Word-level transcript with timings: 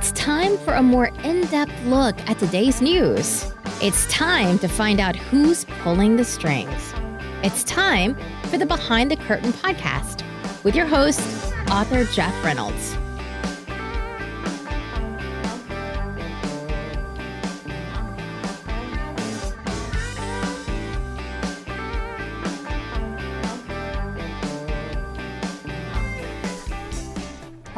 It's 0.00 0.12
time 0.12 0.56
for 0.56 0.72
a 0.72 0.82
more 0.82 1.08
in 1.24 1.42
depth 1.48 1.74
look 1.84 2.18
at 2.26 2.38
today's 2.38 2.80
news. 2.80 3.52
It's 3.82 4.06
time 4.06 4.58
to 4.60 4.66
find 4.66 4.98
out 4.98 5.14
who's 5.14 5.66
pulling 5.82 6.16
the 6.16 6.24
strings. 6.24 6.94
It's 7.42 7.62
time 7.64 8.16
for 8.44 8.56
the 8.56 8.64
Behind 8.64 9.10
the 9.10 9.16
Curtain 9.16 9.52
podcast 9.52 10.24
with 10.64 10.74
your 10.74 10.86
host, 10.86 11.20
author 11.70 12.06
Jeff 12.06 12.32
Reynolds. 12.42 12.96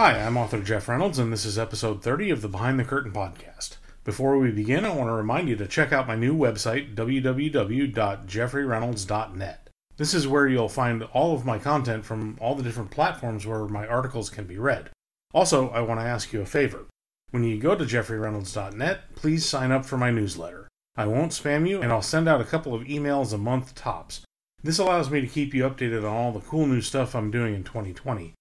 Hi, 0.03 0.19
I'm 0.21 0.37
author 0.37 0.61
Jeff 0.61 0.89
Reynolds, 0.89 1.21
and 1.21 1.33
this 1.33 1.45
is 1.45 1.57
episode 1.57 2.03
30 2.03 2.31
of 2.31 2.43
the 2.43 2.49
Behind 2.49 2.77
the 2.77 2.83
Curtain 2.83 3.13
podcast. 3.13 3.77
Before 4.03 4.37
we 4.37 4.51
begin, 4.51 4.85
I 4.85 4.93
want 4.93 5.09
to 5.09 5.13
remind 5.13 5.49
you 5.49 5.55
to 5.55 5.69
check 5.69 5.93
out 5.93 6.09
my 6.09 6.17
new 6.17 6.37
website, 6.37 6.97
www.jeffreyreynolds.net. 6.97 9.69
This 9.99 10.13
is 10.13 10.27
where 10.27 10.49
you'll 10.49 10.69
find 10.69 11.05
all 11.05 11.37
of 11.37 11.47
my 11.47 11.61
content 11.61 12.05
from 12.05 12.37
all 12.41 12.57
the 12.57 12.65
different 12.65 12.91
platforms 12.91 13.47
where 13.47 13.69
my 13.69 13.87
articles 13.87 14.29
can 14.29 14.45
be 14.45 14.59
read. 14.59 14.91
Also, 15.33 15.69
I 15.69 15.83
want 15.83 16.01
to 16.01 16.05
ask 16.05 16.33
you 16.33 16.41
a 16.41 16.47
favor. 16.47 16.87
When 17.31 17.45
you 17.45 17.61
go 17.61 17.77
to 17.77 17.85
jeffreyreynolds.net, 17.85 19.15
please 19.15 19.47
sign 19.47 19.71
up 19.71 19.87
for 19.87 19.99
my 19.99 20.11
newsletter. 20.11 20.67
I 20.97 21.07
won't 21.07 21.31
spam 21.31 21.69
you, 21.69 21.81
and 21.81 21.93
I'll 21.93 22.03
send 22.03 22.29
out 22.29 22.41
a 22.41 22.45
couple 22.45 22.75
of 22.75 22.83
emails 22.83 23.33
a 23.33 23.39
month 23.39 23.77
tops. 23.77 24.23
This 24.65 24.81
allows 24.81 25.11
me 25.11 25.21
to 25.21 25.29
keep 25.29 25.55
you 25.55 25.63
updated 25.63 26.01
on 26.01 26.17
all 26.17 26.33
the 26.33 26.41
cool 26.41 26.67
new 26.67 26.81
stuff 26.81 27.15
I'm 27.15 27.31
doing 27.31 27.55
in 27.55 27.63
2020. 27.63 28.35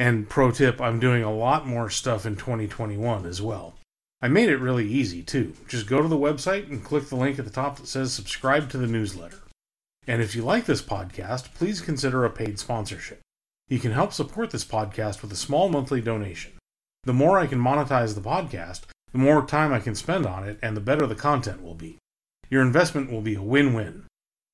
And 0.00 0.30
pro 0.30 0.50
tip, 0.50 0.80
I'm 0.80 0.98
doing 0.98 1.22
a 1.22 1.30
lot 1.30 1.66
more 1.66 1.90
stuff 1.90 2.24
in 2.24 2.34
2021 2.34 3.26
as 3.26 3.42
well. 3.42 3.74
I 4.22 4.28
made 4.28 4.48
it 4.48 4.56
really 4.56 4.88
easy 4.88 5.22
too. 5.22 5.52
Just 5.68 5.86
go 5.86 6.00
to 6.00 6.08
the 6.08 6.16
website 6.16 6.70
and 6.70 6.82
click 6.82 7.10
the 7.10 7.16
link 7.16 7.38
at 7.38 7.44
the 7.44 7.50
top 7.50 7.76
that 7.76 7.86
says 7.86 8.10
subscribe 8.10 8.70
to 8.70 8.78
the 8.78 8.86
newsletter. 8.86 9.40
And 10.06 10.22
if 10.22 10.34
you 10.34 10.40
like 10.40 10.64
this 10.64 10.80
podcast, 10.80 11.52
please 11.52 11.82
consider 11.82 12.24
a 12.24 12.30
paid 12.30 12.58
sponsorship. 12.58 13.20
You 13.68 13.78
can 13.78 13.92
help 13.92 14.14
support 14.14 14.52
this 14.52 14.64
podcast 14.64 15.20
with 15.20 15.32
a 15.32 15.36
small 15.36 15.68
monthly 15.68 16.00
donation. 16.00 16.52
The 17.04 17.12
more 17.12 17.38
I 17.38 17.46
can 17.46 17.60
monetize 17.60 18.14
the 18.14 18.22
podcast, 18.22 18.84
the 19.12 19.18
more 19.18 19.44
time 19.44 19.70
I 19.70 19.80
can 19.80 19.94
spend 19.94 20.24
on 20.24 20.48
it, 20.48 20.58
and 20.62 20.74
the 20.74 20.80
better 20.80 21.06
the 21.06 21.14
content 21.14 21.62
will 21.62 21.74
be. 21.74 21.98
Your 22.48 22.62
investment 22.62 23.12
will 23.12 23.20
be 23.20 23.34
a 23.34 23.42
win 23.42 23.74
win. 23.74 24.06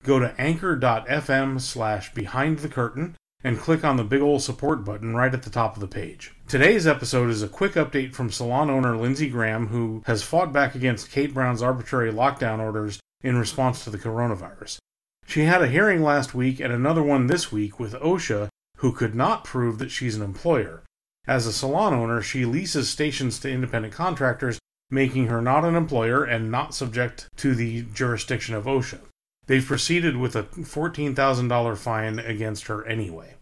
Go 0.02 0.18
to 0.18 0.34
anchor.fm 0.40 1.60
slash 1.60 2.12
behind 2.14 2.58
the 2.58 2.68
curtain 2.68 3.14
and 3.46 3.60
click 3.60 3.84
on 3.84 3.96
the 3.96 4.02
big 4.02 4.20
ol' 4.20 4.40
support 4.40 4.84
button 4.84 5.14
right 5.14 5.32
at 5.32 5.44
the 5.44 5.50
top 5.50 5.76
of 5.76 5.80
the 5.80 5.86
page. 5.86 6.34
Today's 6.48 6.84
episode 6.84 7.30
is 7.30 7.44
a 7.44 7.48
quick 7.48 7.74
update 7.74 8.12
from 8.12 8.28
salon 8.28 8.68
owner 8.68 8.96
Lindsey 8.96 9.30
Graham, 9.30 9.68
who 9.68 10.02
has 10.06 10.24
fought 10.24 10.52
back 10.52 10.74
against 10.74 11.12
Kate 11.12 11.32
Brown's 11.32 11.62
arbitrary 11.62 12.12
lockdown 12.12 12.58
orders 12.58 12.98
in 13.22 13.38
response 13.38 13.84
to 13.84 13.90
the 13.90 13.98
coronavirus. 13.98 14.78
She 15.28 15.42
had 15.42 15.62
a 15.62 15.68
hearing 15.68 16.02
last 16.02 16.34
week 16.34 16.58
and 16.58 16.72
another 16.72 17.04
one 17.04 17.28
this 17.28 17.52
week 17.52 17.78
with 17.78 17.94
OSHA, 17.94 18.48
who 18.78 18.90
could 18.90 19.14
not 19.14 19.44
prove 19.44 19.78
that 19.78 19.92
she's 19.92 20.16
an 20.16 20.22
employer. 20.22 20.82
As 21.28 21.46
a 21.46 21.52
salon 21.52 21.94
owner, 21.94 22.20
she 22.22 22.44
leases 22.44 22.88
stations 22.88 23.38
to 23.38 23.50
independent 23.50 23.94
contractors, 23.94 24.58
making 24.90 25.28
her 25.28 25.40
not 25.40 25.64
an 25.64 25.76
employer 25.76 26.24
and 26.24 26.50
not 26.50 26.74
subject 26.74 27.28
to 27.36 27.54
the 27.54 27.82
jurisdiction 27.94 28.56
of 28.56 28.64
OSHA. 28.64 29.02
They've 29.46 29.64
proceeded 29.64 30.16
with 30.16 30.34
a 30.34 30.42
$14,000 30.42 31.78
fine 31.78 32.18
against 32.18 32.66
her 32.66 32.84
anyway. 32.84 33.35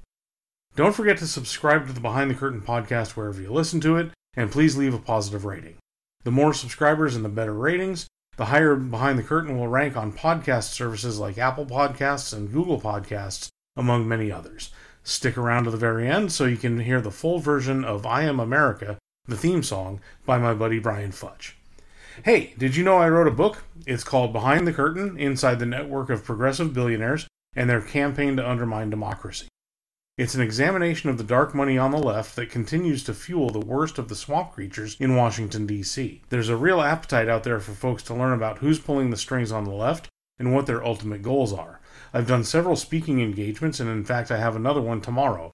Don't 0.76 0.92
forget 0.92 1.18
to 1.18 1.28
subscribe 1.28 1.86
to 1.86 1.92
the 1.92 2.00
Behind 2.00 2.28
the 2.28 2.34
Curtain 2.34 2.60
podcast 2.60 3.10
wherever 3.10 3.40
you 3.40 3.52
listen 3.52 3.80
to 3.82 3.96
it, 3.96 4.10
and 4.36 4.50
please 4.50 4.76
leave 4.76 4.92
a 4.92 4.98
positive 4.98 5.44
rating. 5.44 5.76
The 6.24 6.32
more 6.32 6.52
subscribers 6.52 7.14
and 7.14 7.24
the 7.24 7.28
better 7.28 7.54
ratings, 7.54 8.08
the 8.36 8.46
higher 8.46 8.74
Behind 8.74 9.16
the 9.16 9.22
Curtain 9.22 9.56
will 9.56 9.68
rank 9.68 9.96
on 9.96 10.12
podcast 10.12 10.72
services 10.72 11.20
like 11.20 11.38
Apple 11.38 11.64
Podcasts 11.64 12.32
and 12.32 12.52
Google 12.52 12.80
Podcasts, 12.80 13.46
among 13.76 14.08
many 14.08 14.32
others. 14.32 14.70
Stick 15.04 15.38
around 15.38 15.62
to 15.64 15.70
the 15.70 15.76
very 15.76 16.08
end 16.08 16.32
so 16.32 16.44
you 16.44 16.56
can 16.56 16.80
hear 16.80 17.00
the 17.00 17.12
full 17.12 17.38
version 17.38 17.84
of 17.84 18.04
I 18.04 18.24
Am 18.24 18.40
America, 18.40 18.98
the 19.26 19.36
theme 19.36 19.62
song, 19.62 20.00
by 20.26 20.38
my 20.38 20.54
buddy 20.54 20.80
Brian 20.80 21.12
Futch. 21.12 21.52
Hey, 22.24 22.52
did 22.58 22.74
you 22.74 22.82
know 22.82 22.96
I 22.96 23.08
wrote 23.08 23.28
a 23.28 23.30
book? 23.30 23.62
It's 23.86 24.02
called 24.02 24.32
Behind 24.32 24.66
the 24.66 24.72
Curtain 24.72 25.16
Inside 25.20 25.60
the 25.60 25.66
Network 25.66 26.10
of 26.10 26.24
Progressive 26.24 26.74
Billionaires 26.74 27.28
and 27.54 27.70
Their 27.70 27.80
Campaign 27.80 28.36
to 28.38 28.50
Undermine 28.50 28.90
Democracy. 28.90 29.46
It's 30.16 30.36
an 30.36 30.42
examination 30.42 31.10
of 31.10 31.18
the 31.18 31.24
dark 31.24 31.56
money 31.56 31.76
on 31.76 31.90
the 31.90 31.98
left 31.98 32.36
that 32.36 32.48
continues 32.48 33.02
to 33.02 33.12
fuel 33.12 33.50
the 33.50 33.58
worst 33.58 33.98
of 33.98 34.06
the 34.06 34.14
swamp 34.14 34.52
creatures 34.52 34.96
in 35.00 35.16
Washington, 35.16 35.66
D.C. 35.66 36.22
There's 36.28 36.48
a 36.48 36.56
real 36.56 36.80
appetite 36.80 37.28
out 37.28 37.42
there 37.42 37.58
for 37.58 37.72
folks 37.72 38.04
to 38.04 38.14
learn 38.14 38.32
about 38.32 38.58
who's 38.58 38.78
pulling 38.78 39.10
the 39.10 39.16
strings 39.16 39.50
on 39.50 39.64
the 39.64 39.72
left 39.72 40.08
and 40.38 40.54
what 40.54 40.66
their 40.66 40.84
ultimate 40.84 41.22
goals 41.22 41.52
are. 41.52 41.80
I've 42.12 42.28
done 42.28 42.44
several 42.44 42.76
speaking 42.76 43.20
engagements, 43.20 43.80
and 43.80 43.90
in 43.90 44.04
fact, 44.04 44.30
I 44.30 44.36
have 44.36 44.54
another 44.54 44.80
one 44.80 45.00
tomorrow. 45.00 45.50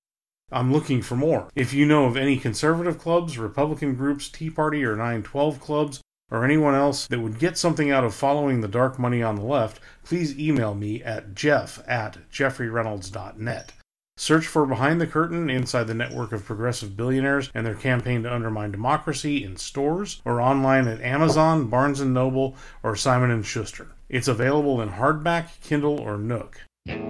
I'm 0.52 0.70
looking 0.70 1.00
for 1.00 1.16
more. 1.16 1.48
If 1.54 1.72
you 1.72 1.86
know 1.86 2.04
of 2.04 2.18
any 2.18 2.36
conservative 2.36 2.98
clubs, 2.98 3.38
Republican 3.38 3.94
groups, 3.94 4.28
Tea 4.28 4.50
Party, 4.50 4.84
or 4.84 4.94
912 4.94 5.58
clubs, 5.58 6.02
or 6.30 6.44
anyone 6.44 6.74
else 6.74 7.06
that 7.06 7.20
would 7.20 7.38
get 7.38 7.56
something 7.56 7.90
out 7.90 8.04
of 8.04 8.14
following 8.14 8.60
the 8.60 8.68
dark 8.68 8.98
money 8.98 9.22
on 9.22 9.36
the 9.36 9.42
left, 9.42 9.80
please 10.04 10.38
email 10.38 10.74
me 10.74 11.02
at 11.02 11.34
jeff 11.34 11.82
at 11.88 12.18
jeffreyreynolds.net. 12.30 13.72
Search 14.20 14.46
for 14.46 14.66
Behind 14.66 15.00
the 15.00 15.06
Curtain 15.06 15.48
inside 15.48 15.84
the 15.84 15.94
network 15.94 16.32
of 16.32 16.44
progressive 16.44 16.94
billionaires 16.94 17.50
and 17.54 17.64
their 17.64 17.74
campaign 17.74 18.22
to 18.24 18.34
undermine 18.34 18.70
democracy 18.70 19.42
in 19.42 19.56
stores 19.56 20.20
or 20.26 20.42
online 20.42 20.86
at 20.88 21.00
Amazon, 21.00 21.68
Barnes 21.68 22.02
& 22.02 22.04
Noble, 22.04 22.54
or 22.82 22.94
Simon 22.94 23.42
& 23.42 23.44
Schuster. 23.44 23.86
It's 24.10 24.28
available 24.28 24.82
in 24.82 24.90
hardback, 24.90 25.58
Kindle, 25.62 25.98
or 25.98 26.18
Nook. 26.18 26.60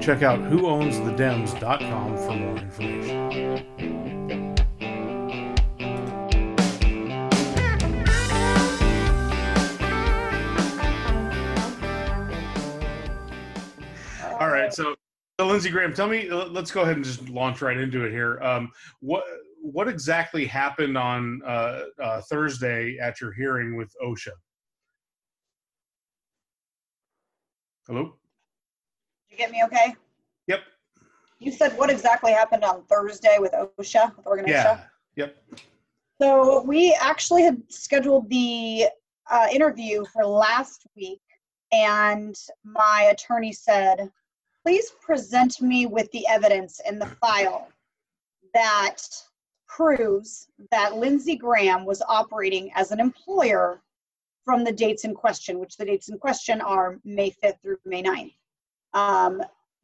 Check 0.00 0.22
out 0.22 0.38
whoownsthedems.com 0.38 2.16
for 2.16 2.32
more 2.32 2.56
information. 2.59 3.66
All 14.38 14.49
right, 14.49 14.72
so, 14.72 14.94
so 15.41 15.47
Lindsey 15.47 15.71
Graham, 15.71 15.95
tell 15.95 16.06
me. 16.06 16.28
Let's 16.31 16.71
go 16.71 16.83
ahead 16.83 16.97
and 16.97 17.05
just 17.05 17.31
launch 17.31 17.62
right 17.62 17.78
into 17.78 18.05
it 18.05 18.11
here. 18.11 18.39
Um, 18.43 18.71
what 19.01 19.25
what 19.62 19.89
exactly 19.89 20.45
happened 20.45 20.99
on 20.99 21.41
uh, 21.47 21.81
uh, 22.03 22.21
Thursday 22.28 22.99
at 22.99 23.23
your 23.23 23.33
hearing 23.33 23.75
with 23.75 23.91
OSHA? 24.05 24.33
Hello. 27.87 28.17
You 29.31 29.39
get 29.39 29.50
me 29.50 29.62
okay? 29.65 29.97
Yep. 30.47 30.61
You 31.39 31.53
said 31.53 31.71
what 31.79 31.89
exactly 31.89 32.33
happened 32.33 32.62
on 32.62 32.84
Thursday 32.84 33.39
with 33.39 33.53
OSHA, 33.53 34.15
with 34.19 34.27
Oregon 34.27 34.47
Yeah. 34.47 34.65
OSHA? 34.65 34.84
Yep. 35.17 35.37
So 36.21 36.62
we 36.65 36.95
actually 37.00 37.45
had 37.45 37.62
scheduled 37.71 38.29
the 38.29 38.89
uh, 39.31 39.47
interview 39.50 40.05
for 40.12 40.27
last 40.27 40.87
week, 40.95 41.23
and 41.73 42.37
my 42.62 43.09
attorney 43.11 43.55
said, 43.55 44.11
please 44.65 44.93
present 45.00 45.60
me 45.60 45.87
with 45.87 46.10
the 46.12 46.26
evidence 46.26 46.81
in 46.87 46.98
the 46.98 47.06
file 47.06 47.69
that 48.54 48.98
proves 49.66 50.48
that 50.71 50.97
Lindsey 50.97 51.37
Graham 51.37 51.84
was 51.84 52.03
operating 52.09 52.70
as 52.75 52.91
an 52.91 53.00
employer 53.00 53.81
from 54.44 54.65
the 54.65 54.72
dates 54.72 55.04
in 55.04 55.15
question, 55.15 55.59
which 55.59 55.76
the 55.76 55.84
dates 55.84 56.09
in 56.09 56.19
question 56.19 56.60
are 56.60 56.99
May 57.04 57.31
5th 57.31 57.60
through 57.62 57.78
May 57.84 58.03
9th. 58.03 58.34
Um, 58.94 59.43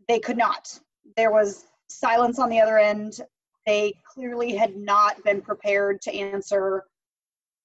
they 0.08 0.18
could 0.18 0.36
not. 0.36 0.78
There 1.16 1.30
was 1.30 1.66
silence 1.88 2.38
on 2.38 2.48
the 2.48 2.60
other 2.60 2.78
end. 2.78 3.20
They 3.64 3.94
clearly 4.04 4.54
had 4.56 4.76
not 4.76 5.22
been 5.24 5.40
prepared 5.40 6.00
to 6.02 6.14
answer 6.14 6.84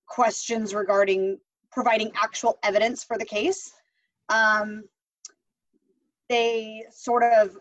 questions 0.07 0.73
regarding 0.73 1.39
providing 1.71 2.11
actual 2.21 2.59
evidence 2.63 3.03
for 3.03 3.17
the 3.17 3.25
case. 3.25 3.73
Um, 4.29 4.83
they 6.31 6.85
sort 6.89 7.23
of, 7.23 7.57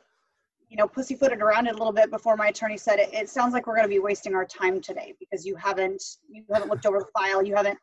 you 0.68 0.76
know, 0.76 0.86
pussyfooted 0.86 1.42
around 1.42 1.66
it 1.66 1.74
a 1.74 1.76
little 1.76 1.92
bit 1.92 2.08
before 2.08 2.36
my 2.36 2.46
attorney 2.48 2.78
said 2.78 3.00
it. 3.00 3.12
It 3.12 3.28
sounds 3.28 3.52
like 3.52 3.66
we're 3.66 3.74
going 3.74 3.88
to 3.88 3.94
be 3.94 3.98
wasting 3.98 4.34
our 4.36 4.46
time 4.46 4.80
today 4.80 5.14
because 5.18 5.44
you 5.44 5.56
haven't 5.56 6.02
you 6.28 6.44
haven't 6.52 6.70
looked 6.70 6.86
over 6.86 7.00
the 7.00 7.06
file. 7.06 7.44
You 7.44 7.56
haven't 7.56 7.78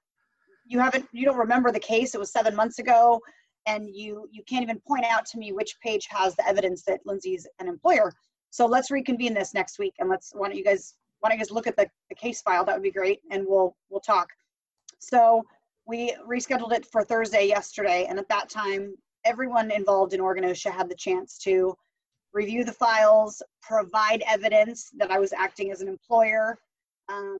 you 0.65 0.79
haven't 0.79 1.05
you 1.11 1.25
don't 1.25 1.37
remember 1.37 1.71
the 1.71 1.79
case. 1.79 2.15
It 2.15 2.19
was 2.19 2.31
seven 2.31 2.55
months 2.55 2.79
ago, 2.79 3.19
and 3.65 3.89
you 3.93 4.29
you 4.31 4.43
can't 4.49 4.63
even 4.63 4.79
point 4.87 5.03
out 5.03 5.25
to 5.27 5.37
me 5.37 5.51
which 5.51 5.77
page 5.83 6.07
has 6.09 6.35
the 6.37 6.47
evidence 6.47 6.83
that 6.83 7.01
Lindsey's 7.05 7.45
an 7.59 7.67
employer. 7.67 8.13
So 8.49 8.65
let's 8.65 8.89
reconvene 8.89 9.33
this 9.33 9.53
next 9.53 9.79
week 9.79 9.95
and 9.99 10.09
let's 10.09 10.31
why 10.33 10.47
don't 10.47 10.57
you 10.57 10.63
guys 10.63 10.95
why 11.19 11.29
don't 11.29 11.37
you 11.37 11.43
guys 11.43 11.51
look 11.51 11.67
at 11.67 11.75
the, 11.75 11.89
the 12.07 12.15
case 12.15 12.41
file? 12.41 12.63
That 12.63 12.75
would 12.75 12.83
be 12.83 12.91
great, 12.91 13.19
and 13.29 13.45
we'll 13.45 13.75
we'll 13.89 13.99
talk. 13.99 14.29
So 14.99 15.43
we 15.85 16.15
rescheduled 16.25 16.71
it 16.71 16.85
for 16.85 17.03
Thursday 17.03 17.45
yesterday, 17.45 18.05
and 18.09 18.17
at 18.17 18.29
that 18.29 18.47
time, 18.49 18.95
everyone 19.27 19.71
involved 19.71 20.13
in 20.13 20.21
Oregon 20.21 20.45
OSHA 20.45 20.71
had 20.71 20.89
the 20.89 20.95
chance 20.95 21.37
to 21.39 21.75
review 22.33 22.63
the 22.63 22.71
files, 22.71 23.41
provide 23.61 24.23
evidence 24.27 24.89
that 24.97 25.11
I 25.11 25.19
was 25.19 25.33
acting 25.33 25.71
as 25.71 25.81
an 25.81 25.87
employer. 25.87 26.57
Um, 27.09 27.37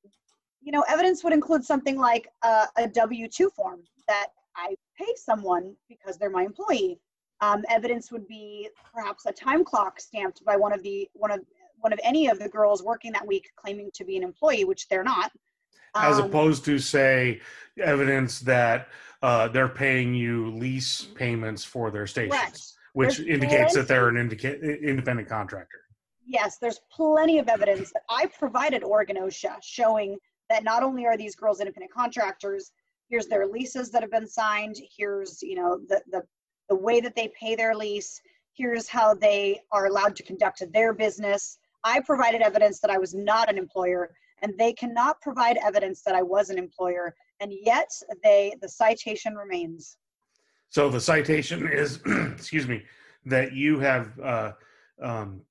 you 0.62 0.72
know, 0.72 0.84
evidence 0.89 1.24
would 1.24 1.34
include 1.34 1.63
something 1.63 1.98
like 1.98 2.28
a, 2.44 2.66
a 2.78 2.88
W 2.88 3.28
2 3.28 3.50
form 3.56 3.84
that 4.07 4.28
I 4.56 4.75
pay 5.00 5.13
someone 5.16 5.75
because 5.88 6.18
they're 6.18 6.30
my 6.30 6.44
employee. 6.44 7.00
Um, 7.42 7.63
evidence 7.69 8.12
would 8.12 8.28
be 8.28 8.69
perhaps 8.94 9.25
a 9.25 9.31
time 9.31 9.63
clock 9.63 10.00
stamped 10.00 10.44
by 10.44 10.57
one 10.57 10.74
of 10.74 10.81
the 10.81 11.07
one 11.13 11.31
of 11.31 11.42
one 11.80 11.94
of 11.94 12.00
any 12.04 12.28
of 12.28 12.40
the 12.40 12.50
girls 12.50 12.83
working 12.83 13.12
that 13.12 13.28
week 13.28 13.51
claiming 13.56 13.92
to 13.94 14.04
be 14.04 14.18
an 14.18 14.24
employee, 14.24 14.66
which 14.66 14.88
they're 14.88 15.04
not. 15.04 15.31
As 16.02 16.20
Um, 16.20 16.26
opposed 16.26 16.66
to 16.66 16.80
say 16.80 17.42
evidence 17.82 18.40
that 18.42 18.90
uh, 19.22 19.48
they're 19.48 19.68
paying 19.70 20.14
you 20.14 20.52
lease 20.52 21.06
payments 21.16 21.64
for 21.64 21.90
their 21.92 22.08
stations, 22.08 22.36
correct. 22.40 22.62
which 22.94 23.18
There's 23.18 23.28
indicates 23.28 23.74
that 23.76 23.88
they're 23.88 24.10
an 24.10 24.18
indica- 24.18 24.60
independent 24.60 25.28
contractor. 25.28 25.80
Yes, 26.26 26.58
there's 26.60 26.80
plenty 26.92 27.40
of 27.40 27.48
evidence 27.48 27.92
that 27.94 28.04
I 28.10 28.28
provided 28.28 28.84
Oregon 28.84 29.18
OSHA 29.18 29.58
showing 29.64 30.18
that 30.50 30.64
not 30.64 30.84
only 30.84 31.06
are 31.06 31.18
these 31.18 31.36
girls 31.36 31.60
independent 31.62 31.92
contractors, 31.92 32.72
here's 33.10 33.28
their 33.28 33.48
leases 33.48 33.90
that 33.92 34.02
have 34.02 34.12
been 34.12 34.28
signed, 34.28 34.76
here's, 34.98 35.42
you 35.42 35.56
know, 35.56 35.80
the, 35.88 36.02
the, 36.12 36.22
the 36.70 36.76
way 36.76 37.00
that 37.00 37.16
they 37.16 37.30
pay 37.40 37.56
their 37.56 37.74
lease, 37.76 38.22
here's 38.54 38.88
how 38.88 39.14
they 39.14 39.62
are 39.72 39.86
allowed 39.86 40.16
to 40.18 40.24
conduct 40.24 40.62
their 40.74 40.94
business. 40.94 41.58
I 41.84 42.02
provided 42.02 42.42
evidence 42.42 42.80
that 42.82 42.92
I 42.92 42.98
was 42.98 43.14
not 43.16 43.50
an 43.50 43.58
employer, 43.58 44.14
and 44.42 44.57
they 44.57 44.74
cannot 44.74 45.22
provide 45.22 45.57
evidence 45.57 46.01
that 46.04 46.16
I 46.16 46.22
was 46.22 46.50
an 46.50 46.57
employer, 46.57 47.16
and 47.39 47.51
yet 47.63 47.92
they 48.24 48.56
the 48.62 48.69
citation 48.69 49.36
remains. 49.36 49.98
So 50.69 50.89
the 50.89 51.00
citation 51.00 51.68
is, 51.68 52.00
excuse 52.06 52.68
me, 52.68 52.84
that 53.25 53.54
you 53.54 53.80
have 53.80 54.19
uh, 54.19 54.51
um, 55.01 55.42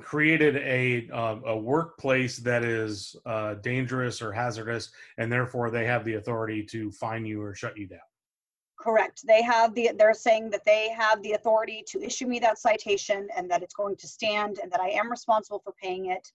created 0.00 0.56
a 0.56 1.08
uh, 1.12 1.36
a 1.46 1.56
workplace 1.56 2.38
that 2.38 2.64
is 2.64 3.16
uh, 3.26 3.54
dangerous 3.54 4.20
or 4.22 4.32
hazardous, 4.32 4.90
and 5.16 5.30
therefore 5.30 5.70
they 5.70 5.86
have 5.86 6.04
the 6.04 6.14
authority 6.14 6.62
to 6.64 6.90
fine 6.92 7.24
you 7.24 7.42
or 7.42 7.54
shut 7.54 7.76
you 7.76 7.86
down. 7.86 8.00
Correct. 8.78 9.26
They 9.26 9.42
have 9.42 9.74
the, 9.74 9.90
they're 9.98 10.14
saying 10.14 10.50
that 10.50 10.64
they 10.64 10.88
have 10.90 11.20
the 11.22 11.32
authority 11.32 11.82
to 11.88 12.00
issue 12.00 12.28
me 12.28 12.38
that 12.38 12.58
citation 12.58 13.26
and 13.36 13.50
that 13.50 13.60
it's 13.60 13.74
going 13.74 13.96
to 13.96 14.06
stand 14.06 14.60
and 14.62 14.70
that 14.70 14.80
I 14.80 14.90
am 14.90 15.10
responsible 15.10 15.58
for 15.58 15.74
paying 15.82 16.06
it 16.06 16.30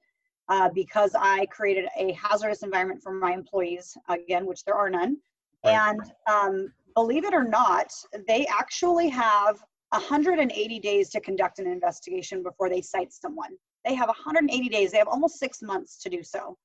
uh, 0.49 0.69
because 0.73 1.11
I 1.17 1.45
created 1.47 1.85
a 1.97 2.13
hazardous 2.13 2.63
environment 2.63 3.01
for 3.01 3.13
my 3.13 3.33
employees, 3.33 3.95
again, 4.09 4.45
which 4.45 4.63
there 4.65 4.75
are 4.75 4.89
none. 4.89 5.17
Right. 5.65 5.75
And 5.75 6.01
um, 6.29 6.73
believe 6.95 7.25
it 7.25 7.33
or 7.33 7.43
not, 7.43 7.91
they 8.27 8.45
actually 8.47 9.09
have 9.09 9.63
180 9.89 10.79
days 10.79 11.09
to 11.11 11.21
conduct 11.21 11.59
an 11.59 11.67
investigation 11.67 12.43
before 12.43 12.69
they 12.69 12.81
cite 12.81 13.13
someone. 13.13 13.51
They 13.85 13.93
have 13.93 14.07
180 14.07 14.69
days. 14.69 14.91
They 14.91 14.97
have 14.97 15.07
almost 15.07 15.39
six 15.39 15.61
months 15.61 16.01
to 16.03 16.09
do 16.09 16.23
so. 16.23 16.57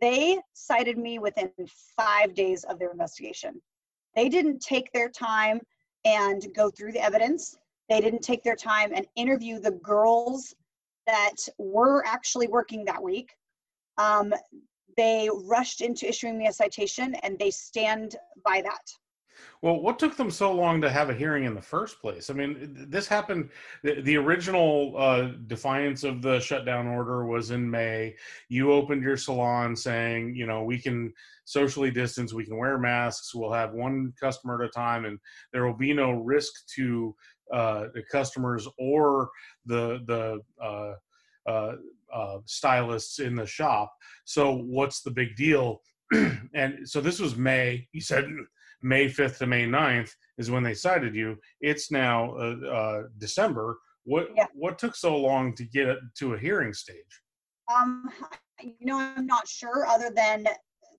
They 0.00 0.40
cited 0.52 0.98
me 0.98 1.18
within 1.18 1.50
five 1.96 2.34
days 2.34 2.64
of 2.64 2.78
their 2.78 2.90
investigation. 2.90 3.62
They 4.16 4.28
didn't 4.28 4.60
take 4.60 4.92
their 4.92 5.08
time 5.08 5.60
and 6.04 6.46
go 6.54 6.70
through 6.70 6.92
the 6.92 7.02
evidence. 7.02 7.56
They 7.88 8.00
didn't 8.00 8.22
take 8.22 8.42
their 8.42 8.56
time 8.56 8.92
and 8.94 9.06
interview 9.16 9.60
the 9.60 9.70
girls 9.70 10.54
that 11.06 11.36
were 11.58 12.04
actually 12.06 12.48
working 12.48 12.84
that 12.84 13.02
week. 13.02 13.32
Um, 13.98 14.32
they 14.96 15.28
rushed 15.44 15.80
into 15.80 16.08
issuing 16.08 16.38
me 16.38 16.46
a 16.46 16.52
citation 16.52 17.14
and 17.22 17.38
they 17.38 17.50
stand 17.50 18.16
by 18.44 18.62
that. 18.62 18.92
Well, 19.62 19.80
what 19.80 19.98
took 19.98 20.16
them 20.16 20.30
so 20.30 20.52
long 20.52 20.80
to 20.80 20.90
have 20.90 21.08
a 21.08 21.14
hearing 21.14 21.44
in 21.44 21.54
the 21.54 21.62
first 21.62 22.00
place? 22.00 22.30
I 22.30 22.34
mean, 22.34 22.86
this 22.88 23.06
happened. 23.06 23.50
The, 23.82 24.00
the 24.02 24.16
original 24.16 24.94
uh, 24.96 25.30
defiance 25.46 26.04
of 26.04 26.20
the 26.20 26.40
shutdown 26.40 26.86
order 26.86 27.24
was 27.26 27.50
in 27.50 27.70
May. 27.70 28.16
You 28.48 28.72
opened 28.72 29.02
your 29.02 29.16
salon 29.16 29.76
saying, 29.76 30.34
you 30.34 30.46
know, 30.46 30.64
we 30.64 30.78
can 30.78 31.12
socially 31.44 31.90
distance, 31.90 32.32
we 32.32 32.44
can 32.44 32.56
wear 32.56 32.78
masks, 32.78 33.34
we'll 33.34 33.52
have 33.52 33.72
one 33.72 34.12
customer 34.20 34.62
at 34.62 34.68
a 34.68 34.72
time, 34.72 35.04
and 35.04 35.18
there 35.52 35.66
will 35.66 35.76
be 35.76 35.92
no 35.92 36.12
risk 36.12 36.52
to 36.74 37.14
uh, 37.52 37.86
the 37.94 38.02
customers 38.10 38.66
or 38.78 39.30
the 39.66 40.00
the 40.06 40.40
uh, 40.62 40.94
uh, 41.48 41.76
uh, 42.12 42.38
stylists 42.44 43.18
in 43.18 43.34
the 43.34 43.46
shop. 43.46 43.92
So, 44.24 44.56
what's 44.56 45.02
the 45.02 45.10
big 45.10 45.36
deal? 45.36 45.82
and 46.54 46.88
so 46.88 47.00
this 47.00 47.18
was 47.20 47.36
May. 47.36 47.88
You 47.92 48.00
said 48.00 48.26
May 48.82 49.06
5th 49.06 49.38
to 49.38 49.46
May 49.46 49.64
9th 49.66 50.10
is 50.38 50.50
when 50.50 50.62
they 50.62 50.74
cited 50.74 51.14
you. 51.14 51.36
It's 51.60 51.90
now 51.90 52.34
uh, 52.36 52.66
uh, 52.66 53.02
December. 53.18 53.78
What 54.04 54.28
Yeah. 54.36 54.46
what 54.54 54.78
took 54.78 54.96
so 54.96 55.16
long 55.16 55.54
to 55.54 55.64
get 55.64 55.96
to 56.18 56.34
a 56.34 56.38
hearing 56.38 56.74
stage? 56.74 57.22
Um, 57.72 58.10
you 58.62 58.74
know, 58.86 58.98
I'm 58.98 59.26
not 59.26 59.46
sure 59.46 59.86
other 59.86 60.10
than 60.10 60.44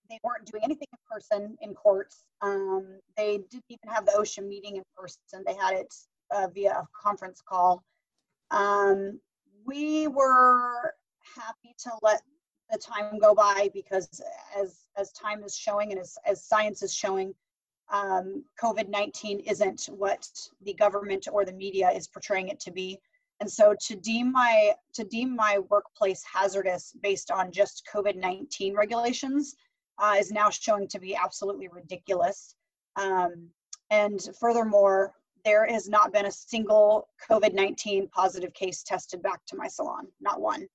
they 0.10 0.20
weren't 0.24 0.46
doing 0.46 0.64
anything 0.64 0.88
in 0.92 1.00
person 1.10 1.58
in 1.62 1.74
courts. 1.74 2.24
Um, 2.42 3.00
they 3.18 3.40
didn't 3.50 3.66
even 3.70 3.90
have 3.90 4.06
the 4.06 4.14
OSHA 4.14 4.48
meeting 4.48 4.78
in 4.78 4.84
person. 4.96 5.44
They 5.46 5.56
had 5.56 5.74
it 5.74 5.94
uh, 6.34 6.48
via 6.54 6.72
a 6.72 6.88
conference 7.00 7.42
call. 7.48 7.84
Um, 8.52 9.20
we 9.66 10.08
were 10.08 10.94
happy 11.36 11.76
to 11.80 11.92
let 12.02 12.22
the 12.72 12.78
time 12.78 13.20
go 13.20 13.34
by 13.34 13.70
because 13.74 14.22
as 14.58 14.86
as 14.98 15.12
time 15.12 15.44
is 15.44 15.56
showing 15.56 15.92
and 15.92 16.00
as, 16.00 16.18
as 16.26 16.44
science 16.44 16.82
is 16.82 16.94
showing, 16.94 17.34
um, 17.92 18.44
COVID-19 18.62 19.44
isn't 19.50 19.86
what 19.86 20.28
the 20.62 20.74
government 20.74 21.28
or 21.32 21.46
the 21.46 21.54
media 21.54 21.90
is 21.92 22.08
portraying 22.08 22.50
it 22.50 22.60
to 22.62 22.72
be. 22.72 23.00
And 23.40 23.52
so 23.52 23.76
to 23.88 23.96
deem 23.96 24.32
my 24.32 24.74
to 24.94 25.04
deem 25.04 25.36
my 25.36 25.60
workplace 25.70 26.24
hazardous 26.24 26.94
based 27.02 27.32
on 27.32 27.52
just 27.52 27.84
COVID-19 27.94 28.76
regulations 28.76 29.56
uh, 30.00 30.16
is 30.18 30.32
now 30.32 30.50
showing 30.50 30.88
to 30.90 31.00
be 31.00 31.16
absolutely 31.16 31.68
ridiculous. 31.68 32.56
Um, 32.96 33.50
and 33.90 34.20
furthermore, 34.40 35.14
there 35.46 35.66
has 35.68 35.90
not 35.90 36.14
been 36.14 36.26
a 36.26 36.32
single 36.32 37.08
COVID-19 37.30 38.10
positive 38.12 38.54
case 38.54 38.84
tested 38.84 39.22
back 39.22 39.42
to 39.48 39.56
my 39.58 39.68
salon, 39.68 40.08
not 40.22 40.42
one, 40.42 40.68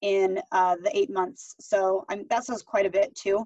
in 0.00 0.40
uh, 0.52 0.76
the 0.82 0.96
eight 0.96 1.10
months. 1.10 1.54
So 1.60 2.04
I'm, 2.08 2.26
that 2.30 2.44
says 2.44 2.62
quite 2.62 2.86
a 2.86 2.90
bit 2.90 3.14
too. 3.14 3.44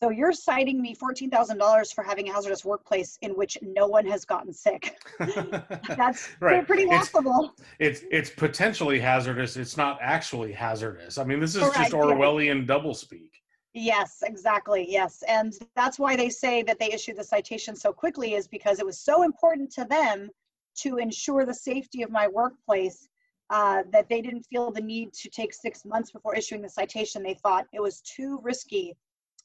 So 0.00 0.10
you're 0.10 0.32
citing 0.32 0.80
me 0.80 0.94
$14,000 0.94 1.92
for 1.92 2.04
having 2.04 2.28
a 2.28 2.32
hazardous 2.32 2.64
workplace 2.64 3.18
in 3.22 3.32
which 3.32 3.58
no 3.62 3.88
one 3.88 4.06
has 4.06 4.24
gotten 4.24 4.52
sick. 4.52 4.96
That's 5.18 6.28
Right. 6.40 6.64
pretty 6.64 6.86
laughable. 6.86 7.52
it's 7.80 8.02
it's 8.12 8.30
potentially 8.30 9.00
hazardous. 9.00 9.56
It's 9.56 9.76
not 9.76 9.98
actually 10.00 10.52
hazardous. 10.52 11.18
I 11.18 11.24
mean, 11.24 11.40
this 11.40 11.56
is 11.56 11.62
Correct, 11.62 11.76
just 11.78 11.92
yeah. 11.92 11.98
Orwellian 11.98 12.64
doublespeak. 12.64 13.30
Yes, 13.78 14.22
exactly. 14.24 14.84
Yes. 14.88 15.22
And 15.28 15.54
that's 15.76 15.98
why 15.98 16.16
they 16.16 16.30
say 16.30 16.62
that 16.64 16.78
they 16.80 16.92
issued 16.92 17.16
the 17.16 17.24
citation 17.24 17.76
so 17.76 17.92
quickly, 17.92 18.34
is 18.34 18.48
because 18.48 18.80
it 18.80 18.86
was 18.86 18.98
so 18.98 19.22
important 19.22 19.70
to 19.72 19.84
them 19.84 20.30
to 20.78 20.96
ensure 20.96 21.46
the 21.46 21.54
safety 21.54 22.02
of 22.02 22.10
my 22.10 22.26
workplace 22.26 23.08
uh, 23.50 23.82
that 23.92 24.08
they 24.08 24.20
didn't 24.20 24.42
feel 24.42 24.70
the 24.70 24.80
need 24.80 25.12
to 25.12 25.30
take 25.30 25.54
six 25.54 25.84
months 25.84 26.10
before 26.10 26.34
issuing 26.34 26.60
the 26.60 26.68
citation. 26.68 27.22
They 27.22 27.34
thought 27.34 27.66
it 27.72 27.80
was 27.80 28.00
too 28.00 28.40
risky. 28.42 28.96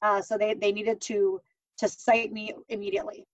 Uh, 0.01 0.21
so 0.21 0.37
they, 0.37 0.53
they 0.55 0.71
needed 0.71 0.99
to 1.01 1.39
to 1.77 1.87
cite 1.87 2.31
me 2.31 2.53
immediately. 2.69 3.25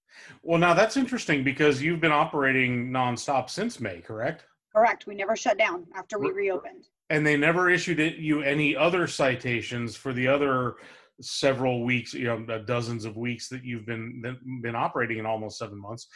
Well, 0.44 0.60
now 0.60 0.74
that's 0.74 0.98
interesting 0.98 1.44
because 1.44 1.82
you've 1.82 2.00
been 2.00 2.12
operating 2.12 2.90
nonstop 2.90 3.50
since 3.50 3.80
May, 3.80 4.02
correct? 4.02 4.46
Correct. 4.74 5.08
We 5.08 5.16
never 5.16 5.36
shut 5.36 5.58
down 5.58 5.86
after 5.96 6.20
we 6.20 6.32
reopened. 6.32 6.88
And 7.10 7.26
they 7.26 7.38
never 7.38 7.70
issued 7.70 8.00
it, 8.00 8.18
you 8.18 8.42
any 8.42 8.76
other 8.76 9.08
citations 9.08 9.96
for 9.96 10.14
the 10.14 10.28
other 10.28 10.76
several 11.22 11.84
weeks, 11.84 12.14
you 12.14 12.26
know, 12.26 12.60
dozens 12.60 13.06
of 13.06 13.18
weeks 13.18 13.50
that 13.50 13.64
you've 13.64 13.86
been 13.86 14.22
been- 14.22 14.62
been 14.62 14.76
operating 14.76 15.18
in 15.18 15.26
almost 15.26 15.58
seven 15.58 15.80
months. 15.80 16.08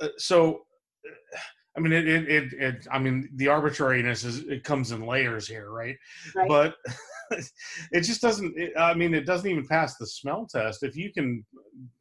Uh, 0.00 0.08
so, 0.18 0.66
uh, 1.08 1.38
I 1.76 1.80
mean, 1.80 1.92
it, 1.92 2.06
it, 2.06 2.28
it, 2.28 2.52
it, 2.52 2.86
I 2.90 2.98
mean, 2.98 3.28
the 3.34 3.48
arbitrariness 3.48 4.24
is 4.24 4.40
it 4.40 4.62
comes 4.62 4.92
in 4.92 5.06
layers 5.06 5.48
here, 5.48 5.70
right? 5.70 5.96
Right. 6.34 6.48
But 6.48 6.74
it 7.92 8.02
just 8.02 8.20
doesn't. 8.20 8.56
It, 8.56 8.72
I 8.78 8.94
mean, 8.94 9.14
it 9.14 9.26
doesn't 9.26 9.50
even 9.50 9.66
pass 9.66 9.96
the 9.96 10.06
smell 10.06 10.46
test. 10.46 10.82
If 10.82 10.96
you 10.96 11.12
can 11.12 11.44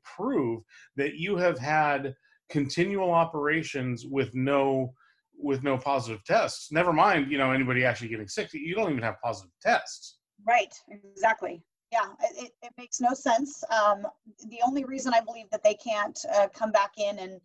prove 0.03 0.63
that 0.95 1.15
you 1.15 1.37
have 1.37 1.57
had 1.57 2.13
continual 2.49 3.11
operations 3.11 4.05
with 4.05 4.35
no 4.35 4.93
with 5.37 5.63
no 5.63 5.77
positive 5.77 6.23
tests. 6.23 6.71
Never 6.71 6.93
mind, 6.93 7.31
you 7.31 7.37
know, 7.37 7.51
anybody 7.51 7.85
actually 7.85 8.09
getting 8.09 8.27
sick. 8.27 8.53
You 8.53 8.75
don't 8.75 8.91
even 8.91 9.03
have 9.03 9.15
positive 9.21 9.51
tests. 9.61 10.17
Right, 10.45 10.73
exactly. 10.89 11.61
Yeah, 11.91 12.07
it, 12.37 12.51
it, 12.63 12.73
makes 12.77 12.99
no 12.99 13.13
sense. 13.13 13.63
Um, 13.69 14.07
the 14.49 14.59
only 14.65 14.83
reason 14.83 15.13
I 15.13 15.21
believe 15.21 15.45
that 15.51 15.63
they 15.63 15.75
can't 15.75 16.17
uh, 16.33 16.47
come 16.53 16.71
back 16.71 16.91
in 16.97 17.19
and 17.19 17.39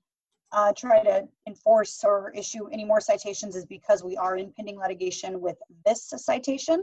uh, 0.53 0.73
try 0.75 1.03
to 1.03 1.29
enforce 1.47 2.03
or 2.03 2.33
issue 2.35 2.67
any 2.69 2.85
more 2.85 3.01
citations 3.01 3.57
is 3.57 3.67
because 3.67 4.03
we 4.03 4.17
are 4.17 4.37
in 4.39 4.51
pending 4.53 4.79
litigation 4.79 5.41
with 5.43 5.59
this 5.85 6.13
citation. 6.17 6.83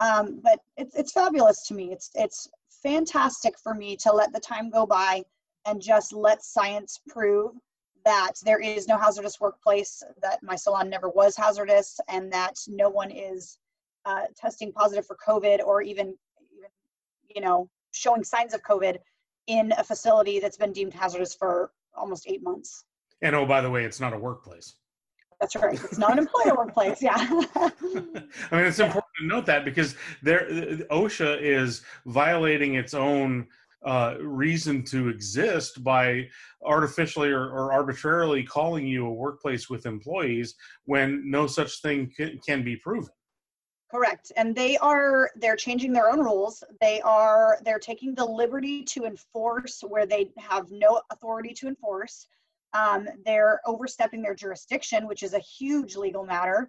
Um, 0.00 0.40
but 0.42 0.58
it's, 0.76 0.96
it's 0.96 1.12
fabulous 1.12 1.66
to 1.68 1.74
me. 1.74 1.92
It's, 1.92 2.10
it's 2.14 2.48
fantastic 2.82 3.54
for 3.62 3.74
me 3.74 3.96
to 3.98 4.12
let 4.12 4.32
the 4.32 4.40
time 4.40 4.68
go 4.70 4.84
by 4.84 5.22
and 5.66 5.80
just 5.80 6.12
let 6.12 6.42
science 6.42 7.00
prove 7.08 7.52
that 8.08 8.32
there 8.42 8.58
is 8.58 8.88
no 8.88 8.96
hazardous 8.96 9.38
workplace, 9.38 10.02
that 10.22 10.42
my 10.42 10.56
salon 10.56 10.88
never 10.88 11.10
was 11.10 11.36
hazardous, 11.36 12.00
and 12.08 12.32
that 12.32 12.54
no 12.66 12.88
one 12.88 13.10
is 13.10 13.58
uh, 14.06 14.22
testing 14.34 14.72
positive 14.72 15.06
for 15.06 15.14
COVID 15.28 15.58
or 15.62 15.82
even, 15.82 16.16
even, 16.56 16.70
you 17.28 17.42
know, 17.42 17.68
showing 17.92 18.24
signs 18.24 18.54
of 18.54 18.62
COVID 18.62 18.96
in 19.46 19.74
a 19.76 19.84
facility 19.84 20.40
that's 20.40 20.56
been 20.56 20.72
deemed 20.72 20.94
hazardous 20.94 21.34
for 21.34 21.70
almost 21.94 22.24
eight 22.26 22.42
months. 22.42 22.84
And 23.20 23.36
oh, 23.36 23.44
by 23.44 23.60
the 23.60 23.68
way, 23.68 23.84
it's 23.84 24.00
not 24.00 24.14
a 24.14 24.18
workplace. 24.18 24.76
That's 25.38 25.54
right. 25.56 25.74
It's 25.74 25.98
not 25.98 26.12
an 26.12 26.18
employer 26.18 26.54
workplace. 26.56 27.02
Yeah. 27.02 27.14
I 27.14 27.70
mean, 28.52 28.64
it's 28.64 28.78
important 28.78 29.12
to 29.20 29.26
note 29.26 29.44
that 29.44 29.66
because 29.66 29.96
there, 30.22 30.48
OSHA 30.90 31.42
is 31.42 31.82
violating 32.06 32.76
its 32.76 32.94
own 32.94 33.48
uh, 33.84 34.16
reason 34.20 34.82
to 34.82 35.08
exist 35.08 35.84
by 35.84 36.28
artificially 36.64 37.30
or, 37.30 37.50
or, 37.50 37.72
arbitrarily 37.72 38.42
calling 38.42 38.86
you 38.86 39.06
a 39.06 39.12
workplace 39.12 39.70
with 39.70 39.86
employees 39.86 40.56
when 40.84 41.22
no 41.30 41.46
such 41.46 41.80
thing 41.80 42.10
can, 42.16 42.38
can 42.44 42.64
be 42.64 42.76
proven. 42.76 43.10
Correct. 43.90 44.32
And 44.36 44.54
they 44.54 44.76
are 44.78 45.30
they're 45.36 45.56
changing 45.56 45.92
their 45.92 46.10
own 46.10 46.18
rules. 46.18 46.62
They 46.80 47.00
are 47.02 47.58
they're 47.64 47.78
taking 47.78 48.14
the 48.14 48.24
liberty 48.24 48.84
to 48.84 49.06
enforce 49.06 49.82
where 49.86 50.06
they 50.06 50.30
have 50.38 50.70
no 50.70 51.00
authority 51.10 51.54
to 51.54 51.68
enforce. 51.68 52.26
Um, 52.74 53.08
they're 53.24 53.60
overstepping 53.64 54.20
their 54.20 54.34
jurisdiction, 54.34 55.06
which 55.06 55.22
is 55.22 55.32
a 55.32 55.38
huge 55.38 55.96
legal 55.96 56.24
matter. 56.24 56.68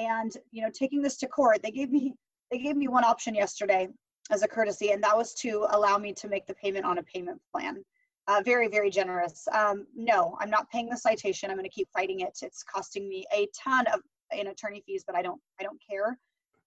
And 0.00 0.32
you 0.50 0.62
know, 0.62 0.70
taking 0.72 1.00
this 1.00 1.16
to 1.18 1.28
court, 1.28 1.62
they 1.62 1.70
gave 1.70 1.90
me 1.90 2.14
they 2.50 2.58
gave 2.58 2.76
me 2.76 2.88
one 2.88 3.04
option 3.04 3.34
yesterday 3.34 3.88
as 4.30 4.42
a 4.42 4.48
courtesy, 4.48 4.90
and 4.92 5.02
that 5.02 5.16
was 5.16 5.34
to 5.34 5.66
allow 5.70 5.98
me 5.98 6.12
to 6.14 6.28
make 6.28 6.46
the 6.46 6.54
payment 6.54 6.84
on 6.84 6.98
a 6.98 7.02
payment 7.02 7.40
plan. 7.52 7.84
Uh, 8.26 8.42
very, 8.44 8.68
very 8.68 8.90
generous. 8.90 9.48
Um, 9.52 9.86
no, 9.96 10.36
I'm 10.38 10.50
not 10.50 10.70
paying 10.70 10.90
the 10.90 10.96
citation. 10.96 11.50
I'm 11.50 11.56
going 11.56 11.64
to 11.64 11.74
keep 11.74 11.88
fighting 11.94 12.20
it. 12.20 12.38
It's 12.42 12.62
costing 12.62 13.08
me 13.08 13.24
a 13.34 13.48
ton 13.58 13.86
of 13.86 14.00
in 14.32 14.48
attorney 14.48 14.82
fees, 14.84 15.02
but 15.06 15.16
I 15.16 15.22
don't 15.22 15.40
I 15.58 15.62
don't 15.62 15.80
care 15.88 16.18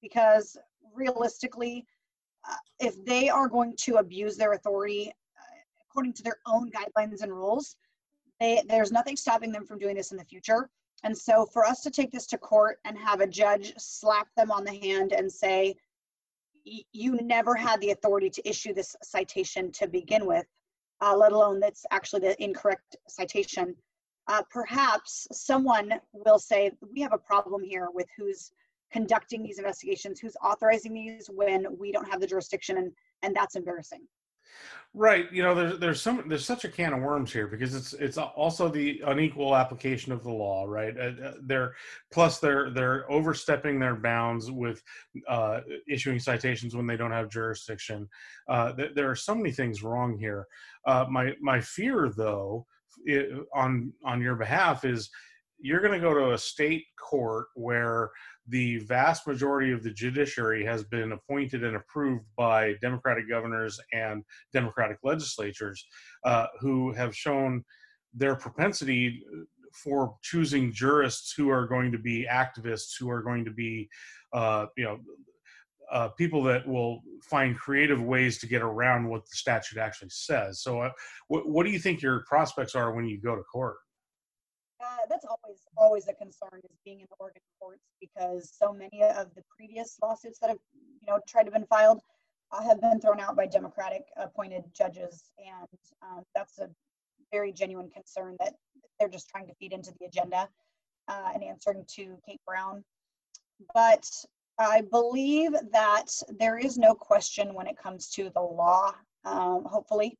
because 0.01 0.57
realistically, 0.95 1.85
uh, 2.49 2.55
if 2.79 3.03
they 3.05 3.29
are 3.29 3.47
going 3.47 3.75
to 3.81 3.97
abuse 3.97 4.35
their 4.35 4.53
authority 4.53 5.09
uh, 5.09 5.57
according 5.87 6.13
to 6.13 6.23
their 6.23 6.37
own 6.47 6.71
guidelines 6.71 7.21
and 7.21 7.31
rules, 7.31 7.75
they, 8.39 8.63
there's 8.67 8.91
nothing 8.91 9.15
stopping 9.15 9.51
them 9.51 9.65
from 9.65 9.77
doing 9.77 9.95
this 9.95 10.11
in 10.11 10.17
the 10.17 10.25
future. 10.25 10.69
And 11.03 11.17
so 11.17 11.45
for 11.45 11.65
us 11.65 11.81
to 11.81 11.91
take 11.91 12.11
this 12.11 12.27
to 12.27 12.37
court 12.37 12.79
and 12.85 12.97
have 12.97 13.21
a 13.21 13.27
judge 13.27 13.73
slap 13.77 14.27
them 14.35 14.51
on 14.51 14.63
the 14.63 14.73
hand 14.73 15.13
and 15.13 15.31
say, 15.31 15.75
you 16.63 17.17
never 17.21 17.55
had 17.55 17.79
the 17.81 17.91
authority 17.91 18.29
to 18.29 18.49
issue 18.49 18.73
this 18.73 18.95
citation 19.03 19.71
to 19.73 19.87
begin 19.87 20.25
with, 20.25 20.45
uh, 21.01 21.15
let 21.15 21.31
alone 21.31 21.59
that's 21.59 21.85
actually 21.91 22.21
the 22.21 22.43
incorrect 22.43 22.95
citation. 23.07 23.75
Uh, 24.27 24.43
perhaps 24.49 25.27
someone 25.31 25.93
will 26.13 26.39
say, 26.39 26.71
we 26.93 27.01
have 27.01 27.13
a 27.13 27.17
problem 27.17 27.63
here 27.63 27.87
with 27.93 28.07
who's 28.17 28.51
conducting 28.91 29.41
these 29.41 29.57
investigations, 29.57 30.19
who's 30.19 30.35
authorizing 30.43 30.93
these 30.93 31.29
when 31.33 31.65
we 31.77 31.91
don't 31.91 32.09
have 32.09 32.21
the 32.21 32.27
jurisdiction, 32.27 32.77
and 32.77 32.91
and 33.23 33.35
that's 33.35 33.55
embarrassing. 33.55 34.01
Right. 34.93 35.31
You 35.31 35.41
know, 35.41 35.55
there's 35.55 35.79
there's 35.79 36.01
some 36.01 36.27
there's 36.27 36.43
such 36.45 36.65
a 36.65 36.69
can 36.69 36.91
of 36.91 37.01
worms 37.01 37.31
here 37.31 37.47
because 37.47 37.73
it's 37.73 37.93
it's 37.93 38.17
also 38.17 38.67
the 38.67 39.01
unequal 39.07 39.55
application 39.55 40.11
of 40.11 40.21
the 40.21 40.31
law, 40.31 40.65
right? 40.65 40.93
Uh, 40.97 41.11
uh 41.23 41.33
they're 41.43 41.75
plus 42.11 42.39
they're 42.39 42.69
they're 42.69 43.09
overstepping 43.09 43.79
their 43.79 43.95
bounds 43.95 44.51
with 44.51 44.83
uh, 45.29 45.61
issuing 45.87 46.19
citations 46.19 46.75
when 46.75 46.87
they 46.87 46.97
don't 46.97 47.11
have 47.11 47.29
jurisdiction. 47.29 48.09
Uh, 48.49 48.73
th- 48.73 48.91
there 48.93 49.09
are 49.09 49.15
so 49.15 49.33
many 49.33 49.53
things 49.53 49.81
wrong 49.81 50.17
here. 50.17 50.45
Uh, 50.85 51.05
my 51.09 51.31
my 51.39 51.61
fear, 51.61 52.09
though, 52.09 52.65
it, 53.05 53.29
on 53.55 53.93
on 54.03 54.21
your 54.21 54.35
behalf 54.35 54.83
is 54.83 55.09
you're 55.61 55.79
going 55.79 55.93
to 55.93 55.99
go 55.99 56.13
to 56.13 56.33
a 56.33 56.37
state 56.37 56.85
court 56.99 57.47
where 57.55 58.09
the 58.47 58.79
vast 58.79 59.27
majority 59.27 59.71
of 59.71 59.83
the 59.83 59.91
judiciary 59.91 60.65
has 60.65 60.83
been 60.83 61.11
appointed 61.11 61.63
and 61.63 61.75
approved 61.75 62.25
by 62.35 62.73
Democratic 62.81 63.29
governors 63.29 63.79
and 63.93 64.23
Democratic 64.51 64.97
legislatures 65.03 65.85
uh, 66.25 66.47
who 66.59 66.91
have 66.93 67.15
shown 67.15 67.63
their 68.13 68.35
propensity 68.35 69.23
for 69.73 70.15
choosing 70.21 70.73
jurists 70.73 71.33
who 71.33 71.49
are 71.49 71.65
going 71.65 71.91
to 71.91 71.97
be 71.97 72.27
activists, 72.29 72.99
who 72.99 73.09
are 73.09 73.21
going 73.21 73.45
to 73.45 73.51
be, 73.51 73.89
uh, 74.33 74.65
you 74.75 74.83
know, 74.83 74.99
uh, 75.91 76.07
people 76.09 76.41
that 76.41 76.65
will 76.67 77.01
find 77.21 77.57
creative 77.57 78.01
ways 78.01 78.37
to 78.39 78.47
get 78.47 78.61
around 78.61 79.07
what 79.07 79.25
the 79.25 79.35
statute 79.35 79.77
actually 79.77 80.09
says. 80.09 80.61
So, 80.61 80.81
uh, 80.81 80.91
what, 81.27 81.49
what 81.49 81.65
do 81.65 81.71
you 81.71 81.79
think 81.79 82.01
your 82.01 82.23
prospects 82.27 82.75
are 82.75 82.93
when 82.93 83.05
you 83.05 83.19
go 83.19 83.35
to 83.35 83.43
court? 83.43 83.75
Uh, 84.81 85.05
that's 85.09 85.25
always 85.25 85.50
always 85.81 86.07
a 86.07 86.13
concern 86.13 86.61
is 86.63 86.77
being 86.85 86.99
in 86.99 87.07
the 87.09 87.15
Oregon 87.19 87.41
courts 87.59 87.83
because 87.99 88.53
so 88.57 88.71
many 88.71 89.01
of 89.03 89.33
the 89.35 89.41
previous 89.55 89.97
lawsuits 90.01 90.39
that 90.39 90.49
have 90.49 90.59
you 90.73 91.07
know 91.07 91.19
tried 91.27 91.43
to 91.43 91.51
been 91.51 91.65
filed 91.65 92.01
uh, 92.51 92.61
have 92.61 92.79
been 92.79 92.99
thrown 92.99 93.19
out 93.19 93.35
by 93.35 93.45
Democratic 93.45 94.03
appointed 94.17 94.63
judges, 94.73 95.31
and 95.39 95.79
um, 96.03 96.23
that's 96.35 96.59
a 96.59 96.69
very 97.31 97.51
genuine 97.51 97.89
concern 97.89 98.35
that 98.39 98.53
they're 98.99 99.09
just 99.09 99.29
trying 99.29 99.47
to 99.47 99.53
feed 99.55 99.73
into 99.73 99.91
the 99.99 100.05
agenda 100.05 100.47
uh, 101.07 101.29
and 101.33 101.43
answering 101.43 101.83
to 101.95 102.17
Kate 102.27 102.41
Brown. 102.45 102.83
But 103.73 104.05
I 104.59 104.81
believe 104.91 105.53
that 105.71 106.07
there 106.39 106.57
is 106.57 106.77
no 106.77 106.93
question 106.93 107.53
when 107.53 107.67
it 107.67 107.77
comes 107.77 108.09
to 108.11 108.29
the 108.35 108.41
law. 108.41 108.93
Um, 109.23 109.65
hopefully, 109.65 110.17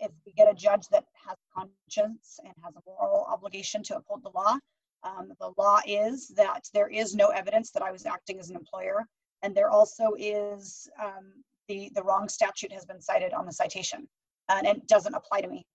if 0.00 0.10
we 0.26 0.32
get 0.32 0.50
a 0.50 0.54
judge 0.54 0.88
that 0.88 1.04
has 1.26 1.36
conscience 1.54 2.40
and 2.44 2.52
has 2.64 2.74
a 2.76 2.80
moral 2.86 3.26
obligation 3.28 3.82
to 3.84 3.96
uphold 3.96 4.22
the 4.22 4.30
law, 4.30 4.56
um, 5.02 5.32
the 5.40 5.52
law 5.58 5.80
is 5.86 6.28
that 6.28 6.68
there 6.72 6.88
is 6.88 7.14
no 7.14 7.28
evidence 7.28 7.70
that 7.70 7.82
I 7.82 7.92
was 7.92 8.06
acting 8.06 8.38
as 8.38 8.50
an 8.50 8.56
employer, 8.56 9.06
and 9.42 9.54
there 9.54 9.70
also 9.70 10.14
is 10.18 10.88
um, 11.02 11.32
the 11.68 11.90
the 11.94 12.02
wrong 12.02 12.28
statute 12.28 12.72
has 12.72 12.84
been 12.84 13.00
cited 13.00 13.32
on 13.32 13.46
the 13.46 13.52
citation, 13.52 14.08
and 14.48 14.66
it 14.66 14.86
doesn't 14.86 15.14
apply 15.14 15.42
to 15.42 15.48
me. 15.48 15.66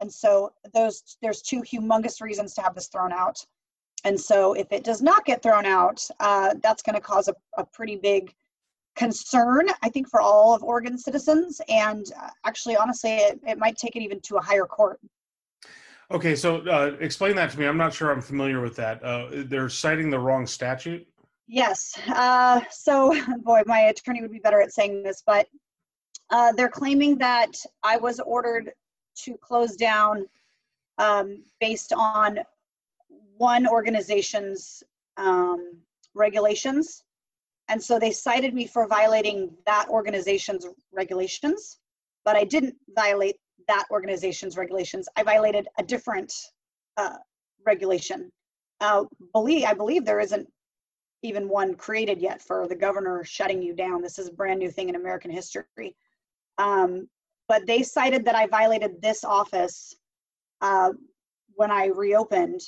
And 0.00 0.12
so 0.12 0.52
those 0.72 1.16
there's 1.20 1.42
two 1.42 1.62
humongous 1.62 2.20
reasons 2.20 2.54
to 2.54 2.62
have 2.62 2.74
this 2.74 2.88
thrown 2.88 3.12
out. 3.12 3.44
And 4.04 4.18
so 4.18 4.52
if 4.54 4.72
it 4.72 4.84
does 4.84 5.02
not 5.02 5.24
get 5.24 5.42
thrown 5.42 5.66
out, 5.66 6.08
uh, 6.20 6.54
that's 6.62 6.82
going 6.82 6.94
to 6.94 7.00
cause 7.00 7.28
a, 7.28 7.34
a 7.56 7.64
pretty 7.64 7.96
big 7.96 8.32
concern, 8.98 9.68
I 9.82 9.88
think, 9.88 10.08
for 10.08 10.20
all 10.20 10.54
of 10.54 10.62
Oregon 10.62 10.98
citizens. 10.98 11.60
And 11.68 12.04
uh, 12.20 12.30
actually, 12.44 12.76
honestly, 12.76 13.12
it, 13.12 13.40
it 13.46 13.58
might 13.58 13.78
take 13.78 13.94
it 13.94 14.02
even 14.02 14.20
to 14.22 14.36
a 14.36 14.40
higher 14.40 14.66
court. 14.66 14.98
Okay, 16.10 16.34
so 16.34 16.58
uh, 16.66 16.96
explain 17.00 17.36
that 17.36 17.50
to 17.50 17.58
me. 17.58 17.66
I'm 17.66 17.76
not 17.76 17.94
sure 17.94 18.10
I'm 18.10 18.20
familiar 18.20 18.60
with 18.60 18.74
that. 18.76 19.02
Uh, 19.02 19.28
they're 19.30 19.68
citing 19.68 20.10
the 20.10 20.18
wrong 20.18 20.46
statute? 20.46 21.06
Yes. 21.46 21.98
Uh, 22.08 22.60
so, 22.70 23.14
boy, 23.42 23.62
my 23.66 23.80
attorney 23.80 24.20
would 24.20 24.32
be 24.32 24.40
better 24.40 24.60
at 24.60 24.72
saying 24.72 25.02
this, 25.02 25.22
but 25.24 25.46
uh, 26.30 26.52
they're 26.52 26.68
claiming 26.68 27.16
that 27.18 27.52
I 27.82 27.98
was 27.98 28.20
ordered 28.20 28.72
to 29.24 29.36
close 29.36 29.76
down 29.76 30.26
um, 30.98 31.44
based 31.60 31.92
on 31.92 32.40
one 33.36 33.66
organization's 33.68 34.82
um, 35.16 35.78
regulations 36.14 37.04
and 37.68 37.82
so 37.82 37.98
they 37.98 38.10
cited 38.10 38.54
me 38.54 38.66
for 38.66 38.86
violating 38.86 39.50
that 39.66 39.88
organization's 39.88 40.66
regulations, 40.92 41.78
but 42.24 42.36
I 42.36 42.44
didn't 42.44 42.74
violate 42.94 43.36
that 43.68 43.84
organization's 43.90 44.56
regulations. 44.56 45.08
I 45.16 45.22
violated 45.22 45.68
a 45.78 45.82
different 45.82 46.32
uh, 46.96 47.16
regulation. 47.66 48.32
Uh, 48.80 49.04
believe 49.32 49.64
I 49.66 49.74
believe 49.74 50.04
there 50.04 50.20
isn't 50.20 50.48
even 51.22 51.48
one 51.48 51.74
created 51.74 52.20
yet 52.20 52.40
for 52.40 52.66
the 52.68 52.76
governor 52.76 53.24
shutting 53.24 53.62
you 53.62 53.74
down. 53.74 54.00
This 54.00 54.18
is 54.18 54.28
a 54.28 54.32
brand 54.32 54.60
new 54.60 54.70
thing 54.70 54.88
in 54.88 54.94
American 54.94 55.30
history. 55.30 55.96
Um, 56.58 57.08
but 57.48 57.66
they 57.66 57.82
cited 57.82 58.24
that 58.24 58.34
I 58.34 58.46
violated 58.46 59.02
this 59.02 59.24
office 59.24 59.94
uh, 60.60 60.92
when 61.54 61.70
I 61.70 61.86
reopened, 61.86 62.60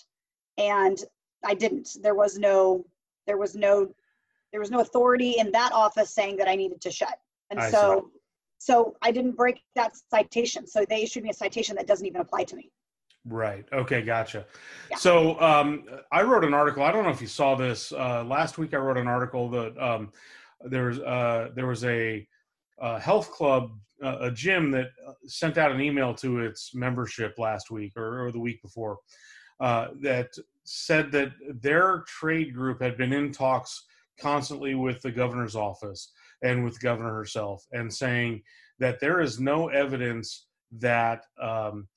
and 0.58 0.98
I 1.44 1.54
didn't. 1.54 1.96
There 2.02 2.14
was 2.14 2.38
no 2.38 2.84
there 3.26 3.38
was 3.38 3.54
no 3.54 3.88
there 4.52 4.60
was 4.60 4.70
no 4.70 4.80
authority 4.80 5.36
in 5.38 5.52
that 5.52 5.72
office 5.72 6.10
saying 6.10 6.36
that 6.38 6.48
I 6.48 6.54
needed 6.56 6.80
to 6.82 6.90
shut. 6.90 7.18
And 7.50 7.60
I 7.60 7.70
so, 7.70 8.10
so 8.58 8.96
I 9.02 9.10
didn't 9.10 9.32
break 9.32 9.62
that 9.74 9.92
citation. 10.10 10.66
So 10.66 10.84
they 10.88 11.02
issued 11.02 11.24
me 11.24 11.30
a 11.30 11.34
citation 11.34 11.76
that 11.76 11.86
doesn't 11.86 12.06
even 12.06 12.20
apply 12.20 12.44
to 12.44 12.56
me. 12.56 12.70
Right. 13.26 13.64
Okay. 13.72 14.02
Gotcha. 14.02 14.46
Yeah. 14.90 14.96
So 14.96 15.38
um, 15.40 15.84
I 16.10 16.22
wrote 16.22 16.44
an 16.44 16.54
article. 16.54 16.82
I 16.82 16.90
don't 16.90 17.04
know 17.04 17.10
if 17.10 17.20
you 17.20 17.26
saw 17.26 17.54
this 17.54 17.92
uh, 17.92 18.24
last 18.24 18.56
week. 18.56 18.72
I 18.72 18.78
wrote 18.78 18.96
an 18.96 19.08
article 19.08 19.50
that 19.50 19.78
um, 19.78 20.10
there 20.64 20.86
was 20.86 21.00
uh, 21.00 21.50
there 21.54 21.66
was 21.66 21.84
a, 21.84 22.26
a 22.78 22.98
health 22.98 23.30
club, 23.30 23.72
uh, 24.02 24.18
a 24.20 24.30
gym 24.30 24.70
that 24.70 24.88
uh, 25.06 25.12
sent 25.26 25.58
out 25.58 25.70
an 25.70 25.80
email 25.82 26.14
to 26.14 26.40
its 26.40 26.74
membership 26.74 27.34
last 27.38 27.70
week 27.70 27.92
or, 27.96 28.26
or 28.26 28.32
the 28.32 28.40
week 28.40 28.62
before 28.62 28.98
uh, 29.60 29.88
that 30.00 30.30
said 30.64 31.12
that 31.12 31.32
their 31.60 32.04
trade 32.06 32.54
group 32.54 32.80
had 32.80 32.96
been 32.96 33.12
in 33.12 33.32
talks 33.32 33.84
constantly 34.20 34.74
with 34.74 35.00
the 35.02 35.10
governor's 35.10 35.56
office 35.56 36.12
and 36.42 36.64
with 36.64 36.74
the 36.74 36.80
governor 36.80 37.14
herself 37.14 37.64
and 37.72 37.92
saying 37.92 38.42
that 38.78 39.00
there 39.00 39.20
is 39.20 39.40
no 39.40 39.68
evidence 39.68 40.46
that 40.72 41.24
um, 41.40 41.88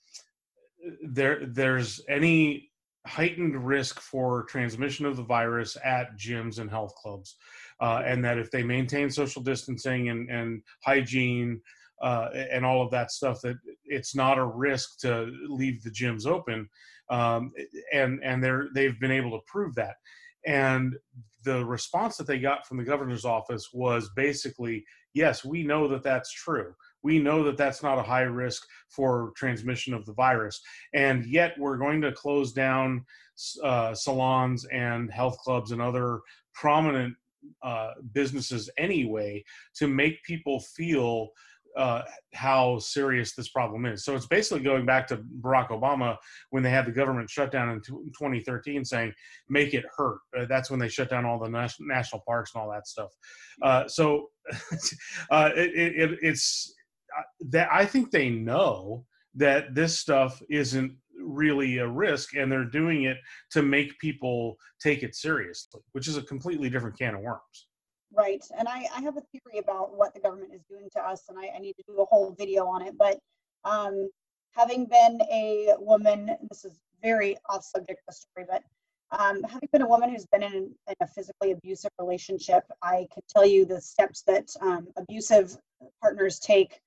there 1.03 1.45
there's 1.45 2.01
any 2.09 2.69
heightened 3.05 3.65
risk 3.65 3.99
for 3.99 4.43
transmission 4.43 5.05
of 5.05 5.17
the 5.17 5.23
virus 5.23 5.77
at 5.83 6.17
gyms 6.17 6.59
and 6.59 6.69
health 6.69 6.95
clubs. 6.95 7.35
Uh, 7.81 8.01
and 8.05 8.23
that 8.23 8.37
if 8.37 8.49
they 8.51 8.63
maintain 8.63 9.09
social 9.09 9.41
distancing 9.41 10.09
and, 10.09 10.29
and 10.29 10.61
hygiene 10.83 11.59
uh, 12.01 12.29
and 12.51 12.65
all 12.65 12.81
of 12.81 12.91
that 12.91 13.11
stuff 13.11 13.41
that 13.41 13.57
it's 13.85 14.15
not 14.15 14.37
a 14.37 14.45
risk 14.45 14.99
to 14.99 15.31
leave 15.47 15.81
the 15.83 15.89
gyms 15.89 16.25
open. 16.25 16.69
Um, 17.09 17.51
and 17.93 18.23
and 18.23 18.43
they're 18.43 18.67
they've 18.73 18.99
been 18.99 19.11
able 19.11 19.31
to 19.31 19.45
prove 19.47 19.75
that. 19.75 19.95
And 20.45 20.95
the 21.43 21.65
response 21.65 22.17
that 22.17 22.27
they 22.27 22.39
got 22.39 22.65
from 22.65 22.77
the 22.77 22.83
governor's 22.83 23.25
office 23.25 23.69
was 23.73 24.09
basically 24.15 24.85
yes 25.13 25.43
we 25.43 25.63
know 25.63 25.87
that 25.87 26.03
that's 26.03 26.31
true. 26.31 26.73
We 27.03 27.19
know 27.19 27.43
that 27.43 27.57
that's 27.57 27.83
not 27.83 27.99
a 27.99 28.03
high 28.03 28.21
risk 28.21 28.65
for 28.89 29.33
transmission 29.35 29.93
of 29.93 30.05
the 30.05 30.13
virus. 30.13 30.61
And 30.93 31.25
yet 31.25 31.53
we're 31.59 31.77
going 31.77 32.01
to 32.01 32.13
close 32.13 32.53
down 32.53 33.05
uh, 33.61 33.93
salons 33.93 34.65
and 34.65 35.11
health 35.11 35.37
clubs 35.39 35.71
and 35.71 35.81
other 35.81 36.21
prominent 36.53 37.15
uh, 37.61 37.91
businesses 38.13 38.69
anyway 38.77 39.43
to 39.75 39.87
make 39.87 40.23
people 40.23 40.61
feel 40.61 41.29
uh, 41.77 42.03
how 42.33 42.79
serious 42.79 43.35
this 43.35 43.49
problem 43.49 43.85
is. 43.85 44.03
So 44.05 44.15
it's 44.15 44.27
basically 44.27 44.63
going 44.63 44.85
back 44.85 45.07
to 45.07 45.17
Barack 45.41 45.69
Obama 45.69 46.17
when 46.51 46.63
they 46.63 46.69
had 46.69 46.85
the 46.85 46.91
government 46.91 47.29
shutdown 47.29 47.69
in 47.69 47.81
2013, 47.81 48.85
saying 48.85 49.13
"make 49.49 49.73
it 49.73 49.85
hurt." 49.95 50.19
Uh, 50.37 50.45
that's 50.47 50.69
when 50.69 50.79
they 50.79 50.89
shut 50.89 51.09
down 51.09 51.25
all 51.25 51.39
the 51.39 51.49
nas- 51.49 51.77
national 51.79 52.21
parks 52.25 52.51
and 52.53 52.61
all 52.61 52.71
that 52.71 52.87
stuff. 52.87 53.09
Uh, 53.61 53.87
so 53.87 54.29
uh, 55.31 55.49
it, 55.55 55.71
it, 55.75 56.19
it's 56.21 56.73
uh, 57.17 57.23
that 57.49 57.69
I 57.71 57.85
think 57.85 58.11
they 58.11 58.29
know 58.29 59.05
that 59.35 59.73
this 59.73 59.99
stuff 59.99 60.41
isn't 60.49 60.95
really 61.19 61.77
a 61.77 61.87
risk 61.87 62.35
and 62.35 62.51
they're 62.51 62.65
doing 62.65 63.03
it 63.03 63.17
to 63.51 63.61
make 63.61 63.97
people 63.99 64.57
take 64.81 65.03
it 65.03 65.15
seriously 65.15 65.79
which 65.93 66.07
is 66.07 66.17
a 66.17 66.21
completely 66.23 66.69
different 66.69 66.97
can 66.97 67.15
of 67.15 67.21
worms 67.21 67.67
right 68.15 68.43
and 68.57 68.67
i, 68.67 68.85
I 68.95 69.01
have 69.01 69.17
a 69.17 69.21
theory 69.31 69.59
about 69.59 69.95
what 69.97 70.13
the 70.13 70.19
government 70.19 70.53
is 70.53 70.61
doing 70.69 70.89
to 70.95 71.01
us 71.01 71.23
and 71.29 71.37
i, 71.37 71.51
I 71.55 71.59
need 71.59 71.73
to 71.73 71.83
do 71.87 72.01
a 72.01 72.05
whole 72.05 72.35
video 72.37 72.65
on 72.65 72.81
it 72.81 72.95
but 72.97 73.19
um, 73.65 74.09
having 74.55 74.85
been 74.85 75.21
a 75.31 75.69
woman 75.79 76.35
this 76.49 76.65
is 76.65 76.79
very 77.01 77.37
off 77.49 77.63
subject 77.63 78.01
of 78.07 78.13
the 78.13 78.13
story 78.13 78.47
but 78.49 78.63
um, 79.17 79.43
having 79.43 79.69
been 79.71 79.83
a 79.83 79.87
woman 79.87 80.09
who's 80.09 80.25
been 80.25 80.41
in, 80.41 80.53
in, 80.87 80.95
a 81.01 81.07
physically 81.07 81.51
abusive 81.51 81.91
relationship 81.99 82.63
i 82.81 83.07
can 83.13 83.23
tell 83.29 83.45
you 83.45 83.65
the 83.65 83.79
steps 83.79 84.23
that 84.27 84.49
um, 84.61 84.87
abusive 84.97 85.57
partners 86.01 86.39
take 86.39 86.81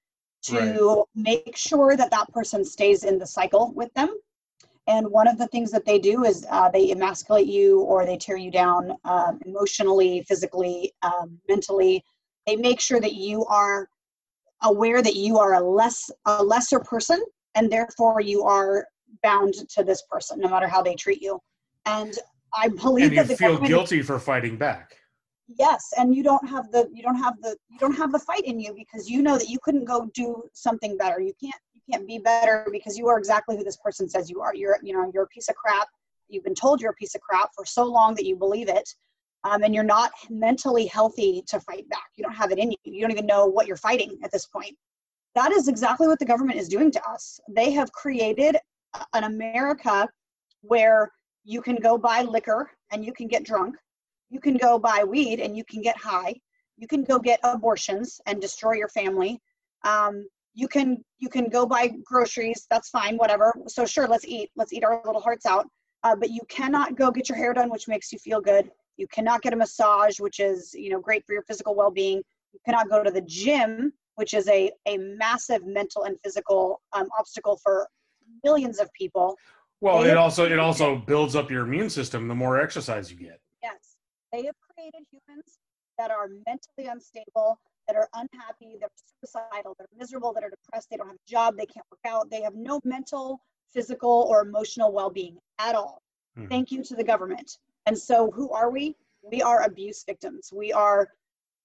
to 0.47 0.59
right. 0.59 1.05
make 1.15 1.57
sure 1.57 1.97
that 1.97 2.11
that 2.11 2.33
person 2.33 2.65
stays 2.65 3.05
in 3.05 3.19
the 3.19 3.27
cycle 3.27 3.73
with 3.75 3.93
them. 3.95 4.15
And 4.89 5.09
one 5.11 5.27
of 5.27 5.37
the 5.37 5.49
things 5.49 5.71
that 5.73 5.85
they 5.85 5.99
do 5.99 6.25
is 6.25 6.47
uh, 6.51 6.69
they 6.71 6.91
emasculate 6.93 7.47
you 7.47 7.81
or 7.81 8.07
they 8.07 8.17
tear 8.17 8.37
you 8.37 8.51
down 8.51 8.93
um, 9.05 9.41
emotionally, 9.45 10.25
physically, 10.29 10.95
um, 11.03 11.39
mentally. 11.49 12.05
They 12.47 12.57
make 12.57 12.81
sure 12.81 13.01
that 13.01 13.15
you 13.15 13.45
are 13.47 13.89
aware 14.63 15.03
that 15.03 15.17
you 15.17 15.39
are 15.39 15.55
a 15.55 15.61
less 15.61 16.11
a 16.27 16.43
lesser 16.43 16.79
person, 16.79 17.21
and 17.57 17.71
therefore 17.71 18.21
you 18.21 18.45
are 18.45 18.87
bound 19.23 19.55
to 19.71 19.83
this 19.83 20.03
person, 20.09 20.39
no 20.39 20.49
matter 20.49 20.69
how 20.69 20.83
they 20.83 20.95
treat 20.95 21.21
you. 21.21 21.41
And 21.85 22.17
I 22.55 22.69
believe 22.69 23.07
and 23.07 23.15
you 23.15 23.23
that 23.23 23.29
the 23.29 23.37
feel 23.37 23.59
guilty 23.59 24.03
for 24.03 24.21
fighting 24.21 24.57
back 24.57 24.97
yes 25.59 25.93
and 25.97 26.15
you 26.15 26.23
don't 26.23 26.47
have 26.49 26.71
the 26.73 26.89
you 26.93 27.03
don't 27.03 27.17
have 27.17 27.41
the 27.41 27.57
you 27.71 27.79
don't 27.79 27.95
have 27.95 28.13
the 28.13 28.19
fight 28.19 28.45
in 28.45 28.59
you 28.59 28.75
because 28.75 29.09
you 29.09 29.23
know 29.23 29.39
that 29.39 29.49
you 29.49 29.59
couldn't 29.63 29.85
go 29.85 30.11
do 30.15 30.43
something 30.53 30.97
better 30.97 31.21
you 31.21 31.33
can't 31.41 31.55
you 31.55 31.66
can't 31.91 32.07
be 32.07 32.19
better 32.19 32.67
because 32.73 32.97
you 32.99 33.09
are 33.09 33.19
exactly 33.19 33.57
who 33.57 33.65
this 33.65 33.77
person 33.77 34.09
says 34.09 34.29
you 34.31 34.41
are. 34.41 34.55
You're 34.55 34.79
you 34.83 34.93
know 34.93 35.11
you're 35.13 35.25
a 35.25 35.29
piece 35.29 35.49
of 35.49 35.57
crap. 35.57 35.89
You've 36.29 36.45
been 36.45 36.55
told 36.55 36.81
you're 36.81 36.91
a 36.91 36.95
piece 36.95 37.15
of 37.15 37.21
crap 37.21 37.51
for 37.55 37.65
so 37.65 37.85
long 37.85 38.15
that 38.15 38.25
you 38.25 38.37
believe 38.37 38.69
it 38.69 38.89
um, 39.45 39.63
and 39.63 39.75
you're 39.75 39.85
not 39.85 40.11
mentally 40.29 40.87
healthy 40.87 41.43
to 41.47 41.61
fight 41.61 41.89
back. 41.89 42.11
You 42.17 42.25
don't 42.25 42.35
have 42.35 42.51
it 42.51 42.59
in 42.59 42.73
you. 42.73 42.77
You 42.85 43.01
don't 43.03 43.13
even 43.13 43.27
know 43.27 43.47
what 43.47 43.67
you're 43.67 43.77
fighting 43.77 44.19
at 44.25 44.33
this 44.33 44.47
point. 44.47 44.77
That 45.35 45.53
is 45.53 45.69
exactly 45.69 46.09
what 46.09 46.19
the 46.19 46.25
government 46.25 46.59
is 46.59 46.69
doing 46.69 46.91
to 46.93 47.09
us. 47.09 47.39
They 47.49 47.71
have 47.73 47.93
created 47.93 48.57
an 49.13 49.25
america 49.25 50.09
where 50.63 51.13
you 51.45 51.61
can 51.61 51.77
go 51.77 51.99
buy 51.99 52.23
liquor 52.23 52.71
and 52.91 53.05
you 53.05 53.13
can 53.13 53.29
get 53.29 53.45
drunk. 53.45 53.77
You 54.31 54.41
can 54.41 54.57
go 54.57 54.79
buy 54.79 55.05
weed 55.05 55.41
and 55.41 55.57
you 55.57 55.65
can 55.65 55.83
get 55.83 55.97
high. 55.97 56.35
You 56.77 56.89
can 56.89 57.05
go 57.05 57.19
get 57.19 57.39
abortions 57.45 58.21
and 58.27 58.41
destroy 58.41 58.73
your 58.73 58.89
family. 58.89 59.41
Um, 59.85 60.27
you 60.57 60.67
can 60.67 61.05
you 61.19 61.29
can 61.29 61.49
go 61.49 61.67
buy 61.67 61.93
groceries 62.05 62.67
that's 62.71 62.89
fine 62.89 63.17
whatever. 63.17 63.55
So 63.69 63.85
sure 63.85 64.09
let's 64.09 64.25
eat 64.25 64.51
let's 64.57 64.73
eat 64.73 64.83
our 64.83 65.03
little 65.05 65.21
hearts 65.21 65.47
out. 65.47 65.67
Uh, 66.03 66.17
but 66.17 66.31
you 66.31 66.41
cannot 66.49 66.97
go 66.97 67.11
get 67.11 67.29
your 67.29 67.37
hair 67.37 67.53
done 67.53 67.71
which 67.71 67.87
makes 67.87 68.11
you 68.11 68.19
feel 68.19 68.41
good. 68.41 68.71
You 68.97 69.07
cannot 69.09 69.43
get 69.43 69.53
a 69.53 69.57
massage 69.57 70.19
which 70.19 70.41
is 70.41 70.75
you 70.75 70.91
know 70.91 70.99
great 70.99 71.25
for 71.27 71.35
your 71.35 71.43
physical 71.43 71.77
well-being. 71.77 72.23
You 72.53 72.61
cannot 72.65 72.89
go 72.89 73.05
to 73.05 73.11
the 73.11 73.21
gym 73.21 73.93
which 74.15 74.33
is 74.33 74.49
a, 74.49 74.73
a 74.87 74.97
massive 74.97 75.67
mental 75.67 76.05
and 76.05 76.17
physical 76.25 76.81
um, 76.95 77.07
obstacle 77.19 77.61
for 77.63 77.87
millions 78.43 78.81
of 78.81 78.91
people. 78.95 79.37
Well 79.83 80.05
it 80.05 80.17
also 80.17 80.47
it 80.51 80.59
also 80.59 80.97
builds 80.97 81.37
up 81.37 81.51
your 81.51 81.67
immune 81.67 81.91
system 81.91 82.29
the 82.29 82.35
more 82.35 82.59
exercise 82.59 83.11
you 83.11 83.19
get. 83.19 83.41
Yes. 83.63 83.97
They 84.33 84.45
have 84.47 84.55
created 84.75 85.03
humans 85.13 85.59
that 85.99 86.11
are 86.11 86.29
mentally 86.47 86.91
unstable, 86.91 87.59
that 87.87 87.97
are 87.97 88.09
unhappy, 88.15 88.77
that 88.81 88.87
are 88.87 89.03
suicidal, 89.21 89.75
that 89.79 89.85
are 89.85 89.99
miserable, 89.99 90.33
that 90.33 90.45
are 90.45 90.51
depressed, 90.51 90.89
they 90.91 90.97
don't 90.97 91.09
have 91.09 91.17
a 91.17 91.31
job, 91.31 91.57
they 91.57 91.67
can't 91.67 91.87
work 91.91 92.01
out, 92.07 92.31
they 92.31 92.43
have 92.43 92.55
no 92.55 92.81
mental, 92.85 93.41
physical, 93.73 94.27
or 94.29 94.43
emotional 94.43 94.93
well 94.93 95.11
being 95.11 95.37
at 95.59 95.75
all. 95.75 96.03
Mm-hmm. 96.39 96.49
Thank 96.49 96.71
you 96.71 96.83
to 96.85 96.95
the 96.95 97.05
government. 97.05 97.59
And 97.87 97.97
so, 97.97 98.31
who 98.31 98.51
are 98.51 98.71
we? 98.71 98.97
We 99.23 99.43
are 99.43 99.63
abuse 99.63 100.05
victims. 100.05 100.51
We 100.53 100.73
are 100.73 101.09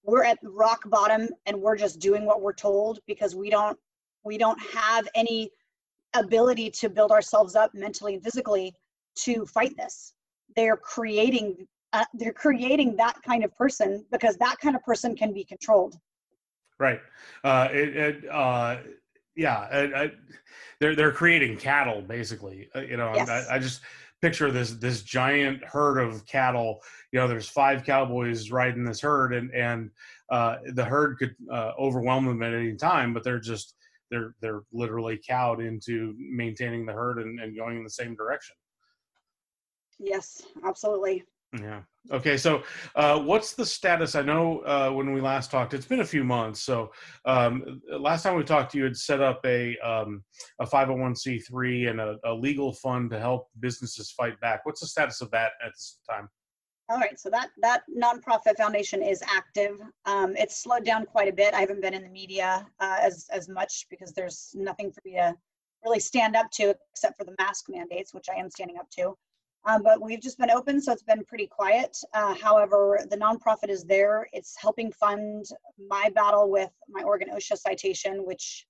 we're 0.04 0.24
at 0.24 0.38
rock 0.42 0.80
bottom 0.86 1.28
and 1.46 1.60
we're 1.60 1.76
just 1.76 2.00
doing 2.00 2.24
what 2.24 2.40
we're 2.40 2.52
told 2.52 2.98
because 3.06 3.34
we 3.34 3.50
don't 3.50 3.78
we 4.24 4.38
don't 4.38 4.60
have 4.60 5.08
any 5.14 5.50
ability 6.14 6.70
to 6.70 6.88
build 6.88 7.10
ourselves 7.10 7.54
up 7.54 7.72
mentally 7.74 8.14
and 8.14 8.24
physically 8.24 8.74
to 9.14 9.46
fight 9.46 9.76
this 9.76 10.14
they're 10.56 10.76
creating 10.76 11.56
uh, 11.92 12.04
they're 12.14 12.32
creating 12.32 12.96
that 12.96 13.16
kind 13.24 13.44
of 13.44 13.54
person 13.54 14.04
because 14.10 14.36
that 14.36 14.56
kind 14.60 14.74
of 14.74 14.82
person 14.82 15.14
can 15.14 15.32
be 15.32 15.44
controlled 15.44 15.96
right. 16.82 17.00
Uh, 17.44 17.68
it, 17.70 17.96
it 17.96 18.28
uh, 18.30 18.78
yeah 19.36 19.68
I, 19.72 20.02
I, 20.02 20.12
they're 20.80 20.94
they're 20.94 21.12
creating 21.12 21.56
cattle 21.56 22.02
basically 22.02 22.68
uh, 22.74 22.80
you 22.80 22.96
know 22.96 23.12
yes. 23.14 23.28
I, 23.28 23.54
I, 23.54 23.58
just 23.58 23.80
picture 24.20 24.50
this 24.50 24.72
this 24.72 25.02
giant 25.02 25.64
herd 25.64 25.98
of 25.98 26.26
cattle. 26.26 26.82
You 27.12 27.20
know 27.20 27.28
there's 27.28 27.48
five 27.48 27.84
cowboys 27.84 28.50
riding 28.50 28.84
this 28.84 29.00
herd 29.00 29.32
and 29.32 29.50
and 29.54 29.90
uh, 30.30 30.56
the 30.74 30.84
herd 30.84 31.18
could 31.18 31.34
uh, 31.50 31.72
overwhelm 31.78 32.26
them 32.26 32.42
at 32.42 32.52
any 32.52 32.74
time 32.74 33.14
but 33.14 33.24
they're 33.24 33.40
just 33.40 33.76
they're 34.10 34.34
they're 34.40 34.62
literally 34.72 35.18
cowed 35.26 35.60
into 35.60 36.14
maintaining 36.18 36.84
the 36.84 36.92
herd 36.92 37.18
and, 37.18 37.40
and 37.40 37.56
going 37.56 37.78
in 37.78 37.84
the 37.84 37.90
same 37.90 38.14
direction. 38.14 38.56
Yes 39.98 40.42
absolutely 40.64 41.24
yeah. 41.60 41.82
Okay. 42.10 42.36
So, 42.36 42.62
uh, 42.96 43.18
what's 43.20 43.52
the 43.52 43.66
status? 43.66 44.14
I 44.14 44.22
know 44.22 44.60
uh, 44.60 44.90
when 44.90 45.12
we 45.12 45.20
last 45.20 45.50
talked, 45.50 45.74
it's 45.74 45.86
been 45.86 46.00
a 46.00 46.04
few 46.04 46.24
months. 46.24 46.60
So, 46.60 46.92
um, 47.26 47.82
last 47.90 48.22
time 48.22 48.36
we 48.36 48.42
talked, 48.42 48.74
you 48.74 48.84
had 48.84 48.96
set 48.96 49.20
up 49.20 49.40
a 49.44 49.76
um, 49.78 50.24
a 50.60 50.66
five 50.66 50.88
hundred 50.88 51.00
oh 51.00 51.02
one 51.02 51.14
c 51.14 51.38
three 51.38 51.86
and 51.86 52.00
a, 52.00 52.16
a, 52.24 52.32
legal 52.32 52.72
fund 52.72 53.10
to 53.10 53.20
help 53.20 53.48
businesses 53.60 54.10
fight 54.10 54.40
back. 54.40 54.64
What's 54.64 54.80
the 54.80 54.86
status 54.86 55.20
of 55.20 55.30
that 55.32 55.52
at 55.64 55.72
this 55.72 55.98
time? 56.08 56.28
All 56.88 56.98
right. 56.98 57.20
So 57.20 57.28
that 57.30 57.50
that 57.60 57.82
nonprofit 57.94 58.56
foundation 58.56 59.02
is 59.02 59.22
active. 59.22 59.78
Um, 60.06 60.34
it's 60.36 60.62
slowed 60.62 60.84
down 60.84 61.04
quite 61.04 61.28
a 61.28 61.32
bit. 61.32 61.52
I 61.54 61.60
haven't 61.60 61.82
been 61.82 61.94
in 61.94 62.02
the 62.02 62.10
media 62.10 62.66
uh, 62.80 62.96
as 63.00 63.26
as 63.30 63.48
much 63.48 63.86
because 63.90 64.12
there's 64.12 64.52
nothing 64.54 64.90
for 64.90 65.02
me 65.04 65.12
to 65.16 65.34
really 65.84 66.00
stand 66.00 66.34
up 66.34 66.50
to 66.52 66.74
except 66.92 67.18
for 67.18 67.24
the 67.24 67.34
mask 67.38 67.66
mandates, 67.68 68.14
which 68.14 68.26
I 68.34 68.38
am 68.38 68.50
standing 68.50 68.78
up 68.78 68.88
to. 68.96 69.16
Um, 69.64 69.82
but 69.82 70.02
we've 70.02 70.20
just 70.20 70.38
been 70.38 70.50
open, 70.50 70.80
so 70.80 70.92
it's 70.92 71.04
been 71.04 71.24
pretty 71.24 71.46
quiet. 71.46 71.96
Uh, 72.14 72.34
however, 72.34 72.98
the 73.08 73.16
nonprofit 73.16 73.68
is 73.68 73.84
there. 73.84 74.26
It's 74.32 74.56
helping 74.56 74.90
fund 74.90 75.46
my 75.88 76.10
battle 76.14 76.50
with 76.50 76.70
my 76.88 77.02
Oregon 77.02 77.28
OSHA 77.32 77.58
citation, 77.58 78.26
which 78.26 78.66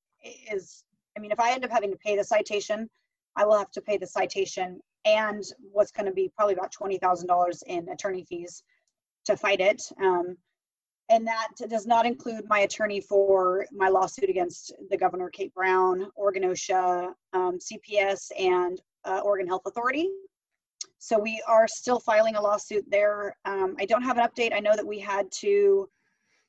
is, 0.50 0.84
I 1.16 1.20
mean, 1.20 1.32
if 1.32 1.40
I 1.40 1.52
end 1.52 1.64
up 1.64 1.70
having 1.70 1.90
to 1.90 1.96
pay 1.96 2.16
the 2.16 2.24
citation, 2.24 2.90
I 3.36 3.46
will 3.46 3.56
have 3.56 3.70
to 3.70 3.80
pay 3.80 3.96
the 3.96 4.06
citation 4.06 4.80
and 5.06 5.42
what's 5.72 5.90
going 5.90 6.06
to 6.06 6.12
be 6.12 6.30
probably 6.36 6.54
about 6.54 6.72
$20,000 6.72 7.62
in 7.66 7.88
attorney 7.88 8.24
fees 8.24 8.62
to 9.24 9.36
fight 9.36 9.60
it. 9.60 9.82
Um, 10.00 10.36
and 11.08 11.26
that 11.26 11.48
does 11.68 11.86
not 11.86 12.06
include 12.06 12.44
my 12.48 12.60
attorney 12.60 13.00
for 13.00 13.66
my 13.72 13.88
lawsuit 13.88 14.30
against 14.30 14.72
the 14.90 14.96
governor, 14.96 15.30
Kate 15.30 15.52
Brown, 15.54 16.06
Oregon 16.14 16.44
OSHA, 16.44 17.12
um, 17.32 17.58
CPS, 17.58 18.30
and 18.38 18.80
uh, 19.04 19.20
Oregon 19.24 19.46
Health 19.46 19.62
Authority. 19.66 20.08
So 20.98 21.18
we 21.18 21.42
are 21.46 21.66
still 21.68 22.00
filing 22.00 22.36
a 22.36 22.42
lawsuit 22.42 22.84
there. 22.90 23.36
Um, 23.44 23.76
I 23.78 23.84
don't 23.84 24.02
have 24.02 24.18
an 24.18 24.26
update. 24.26 24.54
I 24.54 24.60
know 24.60 24.74
that 24.76 24.86
we 24.86 24.98
had 24.98 25.30
to, 25.40 25.88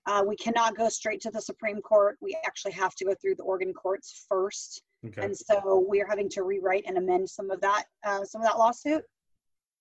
uh, 0.06 0.24
we 0.28 0.36
cannot 0.36 0.76
go 0.76 0.90
straight 0.90 1.22
to 1.22 1.32
the 1.32 1.42
Supreme 1.42 1.82
Court. 1.82 2.18
We 2.22 2.38
actually 2.46 2.74
have 2.74 2.96
to 2.96 3.06
go 3.06 3.16
through 3.20 3.36
the 3.36 3.44
Oregon 3.44 3.74
courts 3.74 4.26
first. 4.28 4.84
Okay. 5.06 5.24
And 5.24 5.36
so 5.36 5.86
we 5.88 6.02
are 6.02 6.08
having 6.08 6.30
to 6.30 6.44
rewrite 6.44 6.86
and 6.88 6.98
amend 6.98 7.30
some 7.30 7.52
of 7.52 7.60
that, 7.62 7.86
uh, 8.06 8.24
some 8.24 8.42
of 8.42 8.48
that 8.48 8.58
lawsuit. 8.58 9.04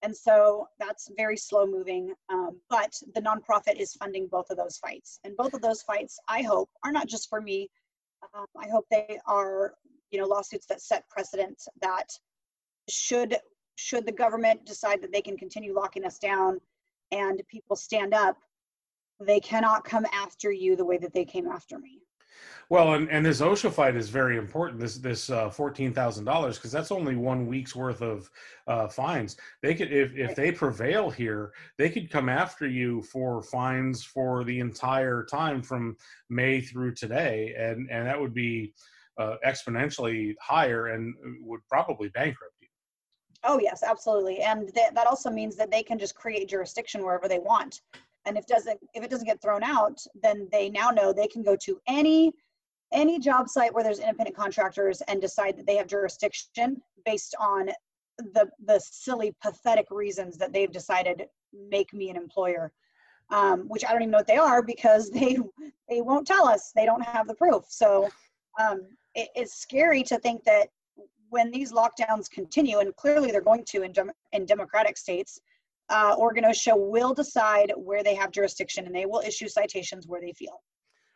And 0.03 0.17
so 0.17 0.67
that's 0.81 1.11
very 1.17 1.37
slow 1.37 1.65
moving. 1.67 2.13
Um, 2.29 2.61
but 2.69 2.93
the 3.15 3.21
nonprofit 3.21 3.77
is 3.77 3.95
funding 3.95 4.27
both 4.27 4.51
of 4.51 4.57
those 4.57 4.79
fights. 4.79 5.21
And 5.23 5.37
both 5.37 5.55
of 5.55 5.63
those 5.63 5.83
fights, 5.83 6.19
I 6.29 6.43
hope, 6.43 6.71
are 6.85 6.93
not 6.93 7.09
just 7.09 7.29
for 7.29 7.41
me. 7.41 7.69
Um, 8.35 8.47
I 8.61 8.69
hope 8.69 8.87
they 8.91 9.19
are, 9.27 9.75
you 10.11 10.21
know, 10.21 10.27
lawsuits 10.27 10.67
that 10.67 10.81
set 10.81 11.09
precedents 11.09 11.69
that 11.81 12.09
should 12.89 13.37
should 13.83 14.07
the 14.07 14.13
government 14.13 14.65
decide 14.65 15.03
that 15.03 15.13
they 15.13 15.21
can 15.21 15.37
continue 15.37 15.75
locking 15.75 16.05
us 16.05 16.19
down 16.19 16.61
and 17.11 17.43
people 17.49 17.77
stand 17.77 18.15
up, 18.15 18.37
they 19.21 19.41
cannot 19.41 19.85
come 19.85 20.07
after 20.13 20.51
you 20.53 20.77
the 20.77 20.85
way 20.85 20.99
that 20.99 21.13
they 21.13 21.25
came 21.25 21.49
after 21.49 21.79
me. 21.79 21.99
Well, 22.71 22.95
and, 22.95 23.11
and 23.11 23.27
this 23.27 23.41
OSHA 23.41 23.73
fight 23.73 23.97
is 23.97 24.09
very 24.09 24.39
important. 24.39 24.81
This 24.81 24.97
this 24.97 25.29
uh, 25.29 25.51
fourteen 25.51 25.93
thousand 25.93 26.25
dollars 26.25 26.57
because 26.57 26.73
that's 26.73 26.91
only 26.91 27.15
one 27.15 27.47
week's 27.47 27.77
worth 27.77 28.01
of 28.01 28.31
uh, 28.67 28.89
fines. 28.89 29.37
They 29.63 29.75
could 29.75 29.93
if 29.93 30.17
if 30.17 30.35
they 30.35 30.51
prevail 30.51 31.11
here, 31.11 31.53
they 31.77 31.91
could 31.91 32.11
come 32.11 32.29
after 32.31 32.67
you 32.67 33.03
for 33.03 33.43
fines 33.43 34.03
for 34.03 34.45
the 34.45 34.61
entire 34.61 35.25
time 35.25 35.63
from 35.63 35.97
May 36.31 36.61
through 36.63 36.95
today, 36.95 37.55
and 37.59 37.91
and 37.91 38.07
that 38.07 38.19
would 38.19 38.35
be 38.35 38.73
uh, 39.19 39.37
exponentially 39.47 40.35
higher 40.41 40.87
and 40.89 41.15
would 41.43 41.61
probably 41.69 42.09
bankrupt 42.09 42.55
you. 42.61 42.62
Oh 43.45 43.59
yes, 43.59 43.83
absolutely, 43.83 44.41
and 44.41 44.69
that 44.75 44.95
that 44.95 45.07
also 45.07 45.31
means 45.31 45.57
that 45.57 45.71
they 45.71 45.83
can 45.83 45.99
just 45.99 46.15
create 46.15 46.49
jurisdiction 46.49 47.03
wherever 47.03 47.29
they 47.29 47.39
want. 47.39 47.83
And 48.25 48.39
if 48.39 48.47
doesn't 48.47 48.79
if 48.95 49.03
it 49.03 49.11
doesn't 49.11 49.27
get 49.27 49.43
thrown 49.43 49.63
out, 49.63 50.05
then 50.23 50.49
they 50.53 50.71
now 50.71 50.91
know 50.91 51.13
they 51.13 51.27
can 51.27 51.43
go 51.43 51.57
to 51.57 51.81
any 51.87 52.33
any 52.93 53.19
job 53.19 53.49
site 53.49 53.73
where 53.73 53.83
there's 53.83 54.01
independent 54.01 54.37
contractors 54.37 55.01
and 55.09 55.21
decide 55.21 55.57
that 55.57 55.67
they 55.67 55.77
have 55.77 55.87
jurisdiction 55.87 56.81
based 57.05 57.35
on 57.41 57.71
the 58.19 58.49
the 58.67 58.79
silly 58.81 59.35
pathetic 59.43 59.87
reasons 59.91 60.37
that 60.39 60.53
they've 60.53 60.71
decided 60.71 61.27
make 61.71 61.93
me 61.95 62.11
an 62.11 62.17
employer 62.17 62.71
um, 63.31 63.63
which 63.69 63.85
i 63.87 63.93
don't 63.93 64.03
even 64.03 64.11
know 64.11 64.19
what 64.19 64.27
they 64.27 64.37
are 64.37 64.63
because 64.63 65.11
they 65.19 65.39
they 65.93 66.01
won't 66.01 66.27
tell 66.27 66.49
us. 66.49 66.73
They 66.75 66.87
don't 66.87 67.03
have 67.03 67.29
the 67.29 67.35
proof. 67.35 67.65
So 67.69 68.09
um, 68.59 68.81
it, 69.15 69.29
it's 69.35 69.55
scary 69.55 70.03
to 70.05 70.19
think 70.19 70.43
that 70.45 70.69
when 71.33 71.51
these 71.51 71.73
lockdowns 71.73 72.31
continue 72.31 72.79
and 72.79 72.95
clearly 72.97 73.31
they're 73.31 73.41
going 73.41 73.65
to 73.65 73.83
in, 73.83 73.93
dem- 73.93 74.13
in 74.33 74.45
democratic 74.45 74.97
states 74.97 75.41
uh, 75.89 76.15
oregon 76.19 76.45
osha 76.45 76.73
will 76.77 77.15
decide 77.15 77.73
where 77.77 78.05
they 78.05 78.15
have 78.15 78.31
jurisdiction 78.31 78.87
and 78.87 78.95
they 78.95 79.07
will 79.07 79.21
issue 79.21 79.49
citations 79.49 80.07
where 80.07 80.21
they 80.21 80.33
feel 80.33 80.63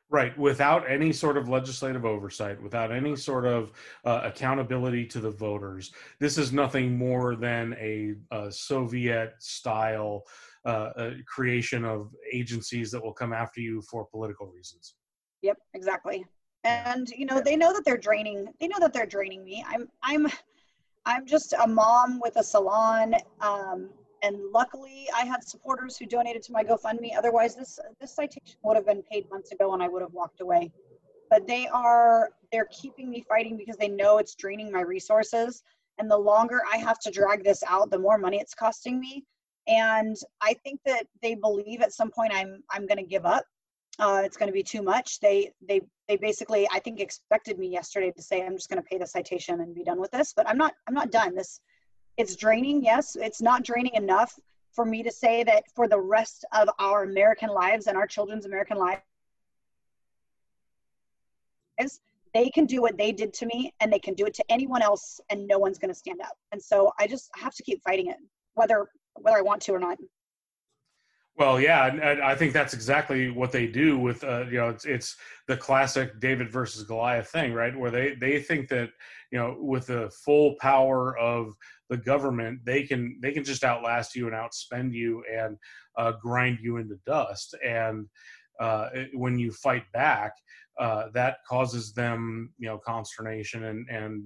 Right, 0.09 0.39
without 0.39 0.89
any 0.89 1.13
sort 1.13 1.37
of 1.37 1.49
legislative 1.49 2.05
oversight, 2.05 2.63
without 2.63 2.93
any 2.93 3.17
sort 3.17 3.45
of 3.45 3.73
uh, 4.05 4.21
accountability 4.23 5.05
to 5.07 5.19
the 5.19 5.33
voters. 5.33 5.93
This 6.21 6.39
is 6.39 6.53
nothing 6.53 6.97
more 6.97 7.35
than 7.35 7.75
a, 7.77 8.15
a 8.31 8.53
Soviet 8.53 9.35
style 9.41 10.23
uh, 10.65 10.91
uh, 10.97 11.11
creation 11.27 11.85
of 11.85 12.15
agencies 12.33 12.93
that 12.93 13.03
will 13.03 13.13
come 13.13 13.33
after 13.33 13.61
you 13.61 13.83
for 13.83 14.07
political 14.07 14.47
reasons. 14.47 14.95
Yep, 15.43 15.59
exactly. 15.75 16.25
And 16.67 17.09
you 17.11 17.27
know, 17.27 17.41
they 17.41 17.57
know 17.57 17.73
that 17.73 17.85
they're 17.85 17.97
draining. 17.97 18.49
They 18.61 18.69
know 18.69 18.79
that 18.81 18.93
they're 18.93 19.07
draining 19.07 19.45
me. 19.45 19.65
I'm, 19.69 19.89
I'm, 20.03 20.27
I'm 21.05 21.27
just 21.27 21.53
a 21.53 21.67
mom 21.67 22.21
with 22.21 22.37
a 22.37 22.43
salon. 22.43 23.15
Um, 23.41 23.91
and 24.23 24.37
luckily 24.53 25.09
I 25.15 25.25
had 25.25 25.45
supporters 25.45 25.97
who 25.97 26.07
donated 26.07 26.43
to 26.45 26.53
my 26.53 26.65
GoFundMe. 26.65 27.17
Otherwise, 27.17 27.55
this 27.55 27.79
this 28.01 28.15
citation 28.15 28.57
would 28.63 28.77
have 28.77 28.87
been 28.87 29.03
paid 29.03 29.31
months 29.31 29.53
ago, 29.53 29.75
and 29.75 29.83
I 29.83 29.89
would 29.89 30.03
have 30.03 30.13
walked 30.13 30.41
away. 30.41 30.73
But 31.31 31.47
they 31.47 31.69
are 31.69 32.31
they're 32.51 32.69
keeping 32.73 33.11
me 33.11 33.25
fighting 33.29 33.57
because 33.57 33.77
they 33.77 33.89
know 33.89 34.19
it's 34.19 34.35
draining 34.35 34.73
my 34.73 34.81
resources, 34.81 35.63
and 35.99 36.11
the 36.11 36.19
longer 36.19 36.63
I 36.73 36.79
have 36.79 36.99
to 37.01 37.11
drag 37.11 37.45
this 37.45 37.63
out, 37.69 37.91
the 37.91 37.99
more 37.99 38.19
money 38.19 38.39
it's 38.39 38.55
costing 38.55 38.99
me. 38.99 39.25
And 39.69 40.17
I 40.41 40.55
think 40.65 40.81
that 40.87 41.07
they 41.23 41.35
believe 41.35 41.81
at 41.81 41.93
some 41.93 42.11
point 42.11 42.33
I'm 42.35 42.63
I'm 42.71 42.87
going 42.87 42.99
to 42.99 43.05
give 43.05 43.27
up. 43.27 43.45
Uh, 43.99 44.23
it's 44.25 44.37
going 44.37 44.49
to 44.49 44.53
be 44.53 44.63
too 44.63 44.83
much. 44.83 45.21
They 45.21 45.53
they 45.67 45.81
they 46.07 46.17
basically 46.17 46.69
I 46.71 46.81
think 46.81 47.01
expected 47.01 47.59
me 47.59 47.69
yesterday 47.69 48.13
to 48.13 48.23
say 48.23 48.45
I'm 48.45 48.57
just 48.57 48.69
going 48.69 48.83
to 48.83 48.89
pay 48.89 48.99
the 48.99 49.07
citation 49.07 49.61
and 49.61 49.75
be 49.75 49.85
done 49.85 50.01
with 50.01 50.11
this, 50.11 50.35
but 50.35 50.49
I'm 50.49 50.59
not 50.59 50.75
I'm 50.87 50.95
not 50.95 51.11
done. 51.11 51.35
This 51.35 51.61
it's 52.17 52.37
draining, 52.37 52.83
yes. 52.83 53.17
It's 53.17 53.43
not 53.43 53.63
draining 53.63 53.95
enough 53.95 54.39
for 54.73 54.85
me 54.85 55.03
to 55.03 55.11
say 55.11 55.45
that 55.45 55.65
for 55.75 55.89
the 55.89 56.01
rest 56.01 56.45
of 56.53 56.69
our 56.79 57.05
American 57.05 57.49
lives 57.49 57.87
and 57.87 57.97
our 57.97 58.07
children's 58.07 58.47
American 58.47 58.79
lives, 58.79 59.01
they 62.35 62.51
can 62.51 62.67
do 62.67 62.83
what 62.83 62.99
they 62.99 63.13
did 63.13 63.33
to 63.35 63.47
me 63.47 63.73
and 63.81 63.91
they 63.91 63.99
can 63.99 64.15
do 64.15 64.27
it 64.27 64.35
to 64.35 64.45
anyone 64.51 64.83
else 64.83 65.21
and 65.31 65.47
no 65.47 65.59
one's 65.59 65.79
going 65.79 65.91
to 65.91 65.95
stand 65.95 66.21
up. 66.21 66.37
And 66.53 66.63
so 66.63 66.93
I 66.99 67.07
just 67.07 67.31
have 67.35 67.55
to 67.55 67.63
keep 67.63 67.83
fighting 67.83 68.09
it, 68.09 68.17
whether 68.55 68.87
whether 69.15 69.39
I 69.39 69.43
want 69.43 69.63
to 69.63 69.73
or 69.73 69.79
not. 69.79 69.97
Well, 71.39 71.61
yeah, 71.61 71.87
and, 71.87 72.23
I 72.23 72.35
think 72.35 72.55
that's 72.55 72.73
exactly 72.73 73.31
what 73.31 73.53
they 73.53 73.67
do 73.67 73.99
with 73.99 74.25
uh, 74.25 74.45
you 74.47 74.57
know 74.57 74.71
it's 74.71 74.87
it's 74.87 75.17
the 75.47 75.57
classic 75.57 76.19
David 76.19 76.51
versus 76.51 76.85
Goliath 76.85 77.29
thing, 77.29 77.53
right? 77.53 77.77
Where 77.79 77.91
they 77.91 78.15
they 78.15 78.41
think 78.41 78.69
that 78.69 78.89
you 79.31 79.39
know 79.39 79.57
with 79.61 79.87
the 79.89 80.11
full 80.25 80.55
power 80.61 81.17
of 81.19 81.55
the 81.91 81.97
government 81.99 82.61
they 82.65 82.85
can 82.85 83.19
they 83.21 83.33
can 83.33 83.45
just 83.45 83.65
outlast 83.65 84.17
you 84.17 84.27
and 84.27 84.35
outspend 84.35 84.95
you 84.95 85.23
and 85.31 85.59
uh, 85.97 86.13
grind 86.13 86.59
you 86.63 86.79
into 86.79 86.99
dust 87.07 87.55
and 87.65 88.07
uh, 88.59 88.89
when 89.13 89.39
you 89.39 89.53
fight 89.53 89.85
back 89.93 90.33
uh, 90.79 91.05
that 91.13 91.39
causes 91.49 91.93
them 91.93 92.51
you 92.59 92.67
know 92.67 92.79
consternation 92.79 93.65
and 93.65 93.89
and 93.91 94.23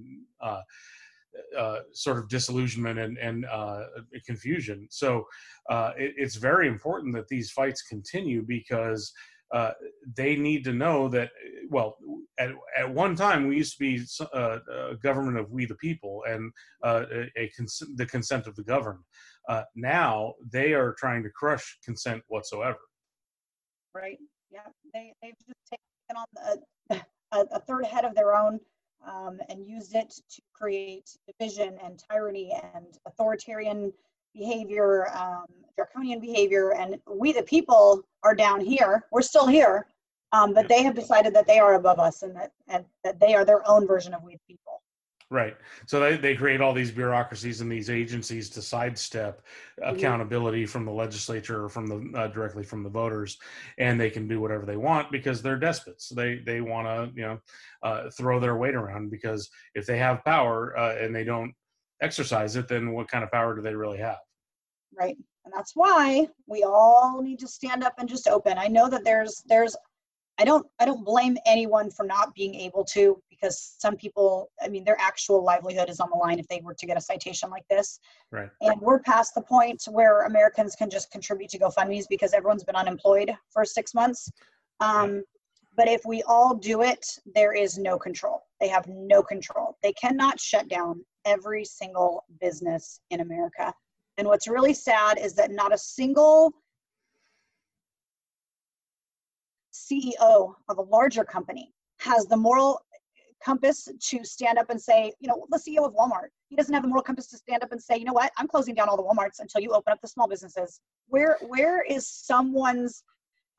uh, 1.57 1.79
sort 1.93 2.17
of 2.17 2.27
disillusionment 2.29 2.99
and, 2.99 3.17
and 3.17 3.45
uh, 3.45 3.83
confusion. 4.25 4.87
So 4.89 5.25
uh, 5.69 5.91
it, 5.97 6.13
it's 6.17 6.35
very 6.35 6.67
important 6.67 7.13
that 7.15 7.27
these 7.27 7.51
fights 7.51 7.81
continue 7.83 8.41
because 8.41 9.11
uh, 9.53 9.71
they 10.15 10.35
need 10.35 10.63
to 10.63 10.71
know 10.71 11.09
that 11.09 11.29
well 11.69 11.97
at, 12.39 12.51
at 12.77 12.89
one 12.89 13.15
time 13.15 13.47
we 13.47 13.57
used 13.57 13.73
to 13.73 13.79
be 13.79 14.01
uh, 14.33 14.59
a 14.91 14.95
government 14.95 15.37
of 15.37 15.51
we 15.51 15.65
the 15.65 15.75
people 15.75 16.23
and 16.27 16.51
a, 16.83 17.25
a 17.35 17.51
cons- 17.57 17.83
the 17.95 18.05
consent 18.05 18.47
of 18.47 18.55
the 18.55 18.63
governed. 18.63 19.03
Now 19.75 20.35
they 20.49 20.73
are 20.73 20.95
trying 20.97 21.23
to 21.23 21.29
crush 21.29 21.77
consent 21.83 22.23
whatsoever. 22.29 22.79
Right. 23.93 24.19
Yeah. 24.49 24.61
They, 24.93 25.13
they've 25.21 25.35
just 25.45 25.59
taken 25.69 26.15
on 26.15 26.99
a, 27.33 27.45
a 27.55 27.59
third 27.61 27.85
head 27.85 28.05
of 28.05 28.15
their 28.15 28.35
own 28.35 28.59
um, 29.07 29.39
and 29.49 29.65
used 29.65 29.95
it 29.95 30.13
to 30.29 30.41
create 30.53 31.17
division 31.27 31.77
and 31.83 32.01
tyranny 32.09 32.57
and 32.73 32.85
authoritarian 33.05 33.91
behavior, 34.33 35.09
um, 35.15 35.45
draconian 35.75 36.19
behavior, 36.19 36.73
and 36.73 36.97
we 37.07 37.33
the 37.33 37.43
people 37.43 38.01
are 38.23 38.35
down 38.35 38.61
here. 38.61 39.05
We're 39.11 39.21
still 39.21 39.47
here, 39.47 39.87
um, 40.31 40.53
but 40.53 40.67
they 40.67 40.83
have 40.83 40.95
decided 40.95 41.33
that 41.35 41.47
they 41.47 41.59
are 41.59 41.75
above 41.75 41.99
us 41.99 42.21
and 42.21 42.35
that 42.35 42.51
and 42.67 42.85
that 43.03 43.19
they 43.19 43.35
are 43.35 43.43
their 43.43 43.67
own 43.69 43.85
version 43.85 44.13
of 44.13 44.23
we 44.23 44.33
the 44.33 44.39
people. 44.47 44.70
Right. 45.31 45.55
So 45.87 46.01
they, 46.01 46.17
they 46.17 46.35
create 46.35 46.59
all 46.59 46.73
these 46.73 46.91
bureaucracies 46.91 47.61
and 47.61 47.71
these 47.71 47.89
agencies 47.89 48.49
to 48.49 48.61
sidestep 48.61 49.41
mm-hmm. 49.81 49.95
accountability 49.95 50.65
from 50.65 50.83
the 50.83 50.91
legislature 50.91 51.63
or 51.63 51.69
from 51.69 51.87
the 51.87 52.19
uh, 52.19 52.27
directly 52.27 52.65
from 52.65 52.83
the 52.83 52.89
voters, 52.89 53.37
and 53.77 53.97
they 53.97 54.09
can 54.09 54.27
do 54.27 54.41
whatever 54.41 54.65
they 54.65 54.75
want 54.75 55.09
because 55.09 55.41
they're 55.41 55.57
despots. 55.57 56.09
They 56.09 56.39
they 56.45 56.59
want 56.59 56.87
to 56.87 57.15
you 57.15 57.25
know 57.25 57.39
uh, 57.81 58.09
throw 58.09 58.41
their 58.41 58.57
weight 58.57 58.75
around 58.75 59.09
because 59.09 59.49
if 59.73 59.85
they 59.85 59.97
have 59.99 60.25
power 60.25 60.77
uh, 60.77 60.97
and 60.97 61.15
they 61.15 61.23
don't 61.23 61.53
exercise 62.01 62.57
it, 62.57 62.67
then 62.67 62.91
what 62.91 63.07
kind 63.07 63.23
of 63.23 63.31
power 63.31 63.55
do 63.55 63.61
they 63.61 63.73
really 63.73 63.99
have? 63.99 64.19
Right. 64.93 65.15
And 65.45 65.53
that's 65.55 65.71
why 65.75 66.27
we 66.45 66.63
all 66.63 67.21
need 67.21 67.39
to 67.39 67.47
stand 67.47 67.85
up 67.85 67.93
and 67.99 68.09
just 68.09 68.27
open. 68.27 68.57
I 68.57 68.67
know 68.67 68.89
that 68.89 69.05
there's 69.05 69.41
there's 69.47 69.77
I 70.41 70.43
don't 70.43 70.65
I 70.79 70.85
don't 70.85 71.05
blame 71.05 71.37
anyone 71.45 71.91
for 71.91 72.03
not 72.03 72.33
being 72.33 72.55
able 72.55 72.83
to 72.85 73.21
because 73.29 73.75
some 73.77 73.95
people 73.95 74.49
I 74.59 74.69
mean 74.69 74.83
their 74.83 74.99
actual 74.99 75.43
livelihood 75.43 75.87
is 75.87 75.99
on 75.99 76.09
the 76.11 76.17
line 76.17 76.39
if 76.39 76.47
they 76.47 76.61
were 76.63 76.73
to 76.73 76.85
get 76.87 76.97
a 76.97 77.01
citation 77.01 77.51
like 77.51 77.67
this. 77.69 77.99
Right. 78.31 78.49
And 78.61 78.81
we're 78.81 78.99
past 78.99 79.35
the 79.35 79.41
point 79.41 79.83
where 79.91 80.25
Americans 80.25 80.75
can 80.75 80.89
just 80.89 81.11
contribute 81.11 81.51
to 81.51 81.59
GoFundMe's 81.59 82.07
because 82.07 82.33
everyone's 82.33 82.63
been 82.63 82.75
unemployed 82.75 83.31
for 83.51 83.63
six 83.63 83.93
months. 83.93 84.31
Um, 84.79 85.23
but 85.77 85.87
if 85.87 86.01
we 86.05 86.23
all 86.23 86.55
do 86.55 86.81
it, 86.81 87.05
there 87.35 87.53
is 87.53 87.77
no 87.77 87.99
control. 87.99 88.41
They 88.59 88.67
have 88.67 88.87
no 88.87 89.21
control. 89.21 89.77
They 89.83 89.93
cannot 89.93 90.39
shut 90.39 90.67
down 90.67 91.05
every 91.23 91.63
single 91.65 92.25
business 92.41 92.99
in 93.11 93.21
America. 93.21 93.71
And 94.17 94.27
what's 94.27 94.47
really 94.47 94.73
sad 94.73 95.19
is 95.19 95.35
that 95.35 95.51
not 95.51 95.73
a 95.73 95.77
single 95.77 96.51
CEO 99.91 100.53
of 100.69 100.77
a 100.77 100.81
larger 100.81 101.23
company 101.23 101.73
has 101.99 102.25
the 102.25 102.37
moral 102.37 102.79
compass 103.43 103.87
to 103.99 104.23
stand 104.23 104.57
up 104.57 104.69
and 104.69 104.79
say, 104.79 105.11
you 105.19 105.27
know, 105.27 105.45
the 105.49 105.57
CEO 105.57 105.85
of 105.85 105.93
Walmart, 105.95 106.27
he 106.47 106.55
doesn't 106.55 106.73
have 106.73 106.83
the 106.83 106.89
moral 106.89 107.03
compass 107.03 107.27
to 107.27 107.37
stand 107.37 107.63
up 107.63 107.71
and 107.71 107.81
say, 107.81 107.97
you 107.97 108.05
know 108.05 108.13
what, 108.13 108.31
I'm 108.37 108.47
closing 108.47 108.75
down 108.75 108.87
all 108.87 108.97
the 108.97 109.03
Walmarts 109.03 109.39
until 109.39 109.61
you 109.61 109.71
open 109.71 109.91
up 109.91 109.99
the 110.01 110.07
small 110.07 110.27
businesses. 110.27 110.79
Where 111.07 111.37
where 111.47 111.83
is 111.83 112.07
someone's 112.07 113.03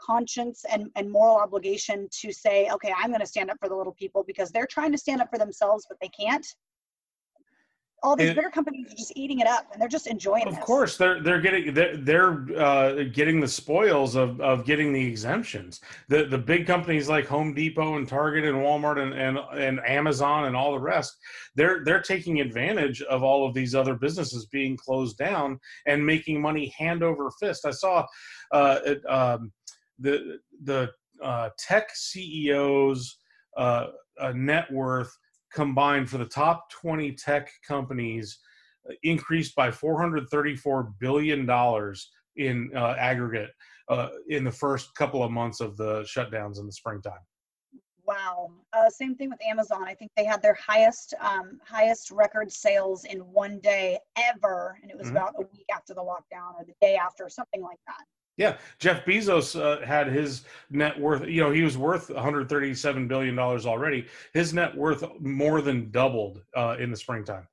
conscience 0.00 0.64
and, 0.70 0.90
and 0.96 1.10
moral 1.10 1.36
obligation 1.36 2.08
to 2.20 2.32
say, 2.32 2.68
okay, 2.70 2.92
I'm 2.96 3.08
going 3.08 3.20
to 3.20 3.26
stand 3.26 3.50
up 3.50 3.58
for 3.60 3.68
the 3.68 3.76
little 3.76 3.92
people 3.92 4.24
because 4.26 4.50
they're 4.50 4.66
trying 4.66 4.92
to 4.92 4.98
stand 4.98 5.20
up 5.20 5.30
for 5.30 5.38
themselves, 5.38 5.86
but 5.88 5.98
they 6.00 6.08
can't. 6.08 6.46
All 8.02 8.16
these 8.16 8.30
It- 8.30 8.36
bigger 8.36 8.50
companies 8.50 8.92
are 8.92 8.96
just 8.96 9.12
eating 9.14 9.40
it 9.40 9.46
up 9.46 9.68
and 9.72 9.80
they're 9.80 9.88
just 9.88 10.06
enjoying 10.06 10.42
it. 10.42 10.48
Of 10.48 10.56
this. 10.56 10.64
course, 10.64 10.96
they're 10.96 11.22
they're 11.22 11.40
getting 11.40 11.72
they're, 11.72 11.96
they're 11.96 12.46
uh, 12.58 13.04
getting 13.12 13.40
the 13.40 13.46
spoils 13.48 14.16
of, 14.16 14.40
of 14.40 14.64
getting 14.64 14.92
the 14.92 15.04
exemptions. 15.06 15.80
The 16.08 16.24
the 16.24 16.38
big 16.38 16.66
companies 16.66 17.08
like 17.08 17.26
Home 17.26 17.54
Depot 17.54 17.96
and 17.96 18.08
Target 18.08 18.44
and 18.44 18.56
Walmart 18.56 18.98
and, 19.00 19.14
and 19.14 19.38
and 19.58 19.80
Amazon 19.86 20.46
and 20.46 20.56
all 20.56 20.72
the 20.72 20.80
rest, 20.80 21.16
they're 21.54 21.84
they're 21.84 22.02
taking 22.02 22.40
advantage 22.40 23.02
of 23.02 23.22
all 23.22 23.46
of 23.46 23.54
these 23.54 23.74
other 23.74 23.94
businesses 23.94 24.46
being 24.46 24.76
closed 24.76 25.16
down 25.16 25.58
and 25.86 26.04
making 26.04 26.40
money 26.40 26.74
hand 26.76 27.02
over 27.02 27.30
fist. 27.38 27.64
I 27.64 27.70
saw 27.70 28.04
uh, 28.52 28.78
it, 28.84 29.00
um, 29.08 29.52
the 29.98 30.38
the 30.64 30.90
uh, 31.22 31.50
tech 31.56 31.90
CEOs 31.94 33.18
uh, 33.56 33.86
uh, 34.20 34.32
net 34.34 34.70
worth 34.72 35.16
combined 35.52 36.08
for 36.08 36.18
the 36.18 36.26
top 36.26 36.70
twenty 36.70 37.12
tech 37.12 37.50
companies 37.66 38.38
increased 39.02 39.54
by 39.54 39.70
434 39.70 40.94
billion 40.98 41.46
dollars 41.46 42.10
in 42.36 42.70
uh, 42.74 42.94
aggregate 42.98 43.50
uh, 43.88 44.08
in 44.28 44.42
the 44.44 44.50
first 44.50 44.94
couple 44.94 45.22
of 45.22 45.30
months 45.30 45.60
of 45.60 45.76
the 45.76 46.02
shutdowns 46.02 46.58
in 46.58 46.66
the 46.66 46.72
springtime. 46.72 47.20
Wow. 48.04 48.50
Uh, 48.72 48.90
same 48.90 49.14
thing 49.14 49.30
with 49.30 49.40
Amazon. 49.44 49.84
I 49.84 49.94
think 49.94 50.10
they 50.16 50.24
had 50.24 50.42
their 50.42 50.54
highest 50.54 51.14
um, 51.20 51.60
highest 51.64 52.10
record 52.10 52.50
sales 52.50 53.04
in 53.04 53.20
one 53.20 53.60
day 53.60 53.98
ever, 54.16 54.76
and 54.82 54.90
it 54.90 54.98
was 54.98 55.08
Mhm. 55.08 55.12
about 55.12 55.34
a 55.38 55.42
week 55.42 55.66
after 55.72 55.94
the 55.94 56.02
lockdown 56.02 56.54
or 56.58 56.64
the 56.64 56.74
day 56.80 56.96
after, 56.96 57.28
something 57.28 57.62
like 57.62 57.78
that. 57.86 58.04
Yeah, 58.38 58.56
Jeff 58.78 59.04
Bezos 59.04 59.60
uh, 59.60 59.84
had 59.84 60.08
his 60.08 60.44
net 60.70 60.98
worth. 60.98 61.26
You 61.26 61.42
know, 61.42 61.50
he 61.50 61.62
was 61.62 61.76
worth 61.76 62.08
137 62.08 63.06
billion 63.06 63.36
dollars 63.36 63.66
already. 63.66 64.06
His 64.32 64.54
net 64.54 64.74
worth 64.74 65.04
more 65.20 65.60
than 65.60 65.90
doubled 65.90 66.42
uh, 66.56 66.76
in 66.78 66.90
the 66.90 66.96
springtime. 66.96 67.46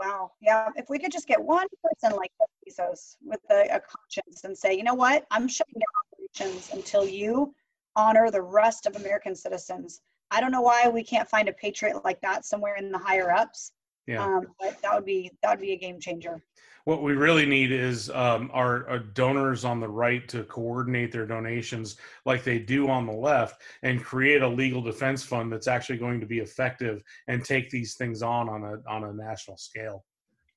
Wow. 0.00 0.32
Yeah. 0.40 0.68
If 0.76 0.86
we 0.88 0.98
could 0.98 1.12
just 1.12 1.26
get 1.26 1.40
one 1.40 1.66
person 1.82 2.16
like 2.16 2.30
Jeff 2.38 2.48
Bezos 2.88 3.16
with 3.22 3.40
a, 3.50 3.62
a 3.74 3.80
conscience 3.80 4.44
and 4.44 4.56
say, 4.56 4.74
you 4.74 4.82
know 4.82 4.94
what, 4.94 5.26
I'm 5.30 5.46
shutting 5.46 5.74
down 5.74 6.38
operations 6.42 6.70
until 6.72 7.06
you 7.06 7.54
honor 7.94 8.30
the 8.30 8.42
rest 8.42 8.86
of 8.86 8.96
American 8.96 9.34
citizens. 9.34 10.00
I 10.30 10.40
don't 10.40 10.50
know 10.50 10.62
why 10.62 10.88
we 10.88 11.04
can't 11.04 11.28
find 11.28 11.48
a 11.48 11.52
patriot 11.52 12.04
like 12.04 12.20
that 12.22 12.44
somewhere 12.44 12.76
in 12.76 12.90
the 12.90 12.98
higher 12.98 13.30
ups. 13.30 13.72
Yeah. 14.06 14.24
Um, 14.24 14.46
but 14.58 14.80
that 14.82 14.94
would 14.94 15.04
be 15.04 15.30
that 15.42 15.50
would 15.50 15.60
be 15.60 15.72
a 15.72 15.76
game 15.76 16.00
changer. 16.00 16.42
What 16.84 17.02
we 17.02 17.12
really 17.12 17.46
need 17.46 17.70
is 17.70 18.10
um, 18.10 18.50
our, 18.52 18.88
our 18.88 18.98
donors 18.98 19.64
on 19.64 19.78
the 19.78 19.88
right 19.88 20.26
to 20.28 20.42
coordinate 20.44 21.12
their 21.12 21.26
donations 21.26 21.96
like 22.26 22.42
they 22.42 22.58
do 22.58 22.88
on 22.88 23.06
the 23.06 23.12
left 23.12 23.62
and 23.82 24.02
create 24.02 24.42
a 24.42 24.48
legal 24.48 24.82
defense 24.82 25.22
fund 25.22 25.52
that's 25.52 25.68
actually 25.68 25.98
going 25.98 26.20
to 26.20 26.26
be 26.26 26.40
effective 26.40 27.02
and 27.28 27.44
take 27.44 27.70
these 27.70 27.94
things 27.94 28.22
on 28.22 28.48
on 28.48 28.64
a 28.64 28.90
on 28.90 29.04
a 29.04 29.12
national 29.12 29.56
scale. 29.56 30.04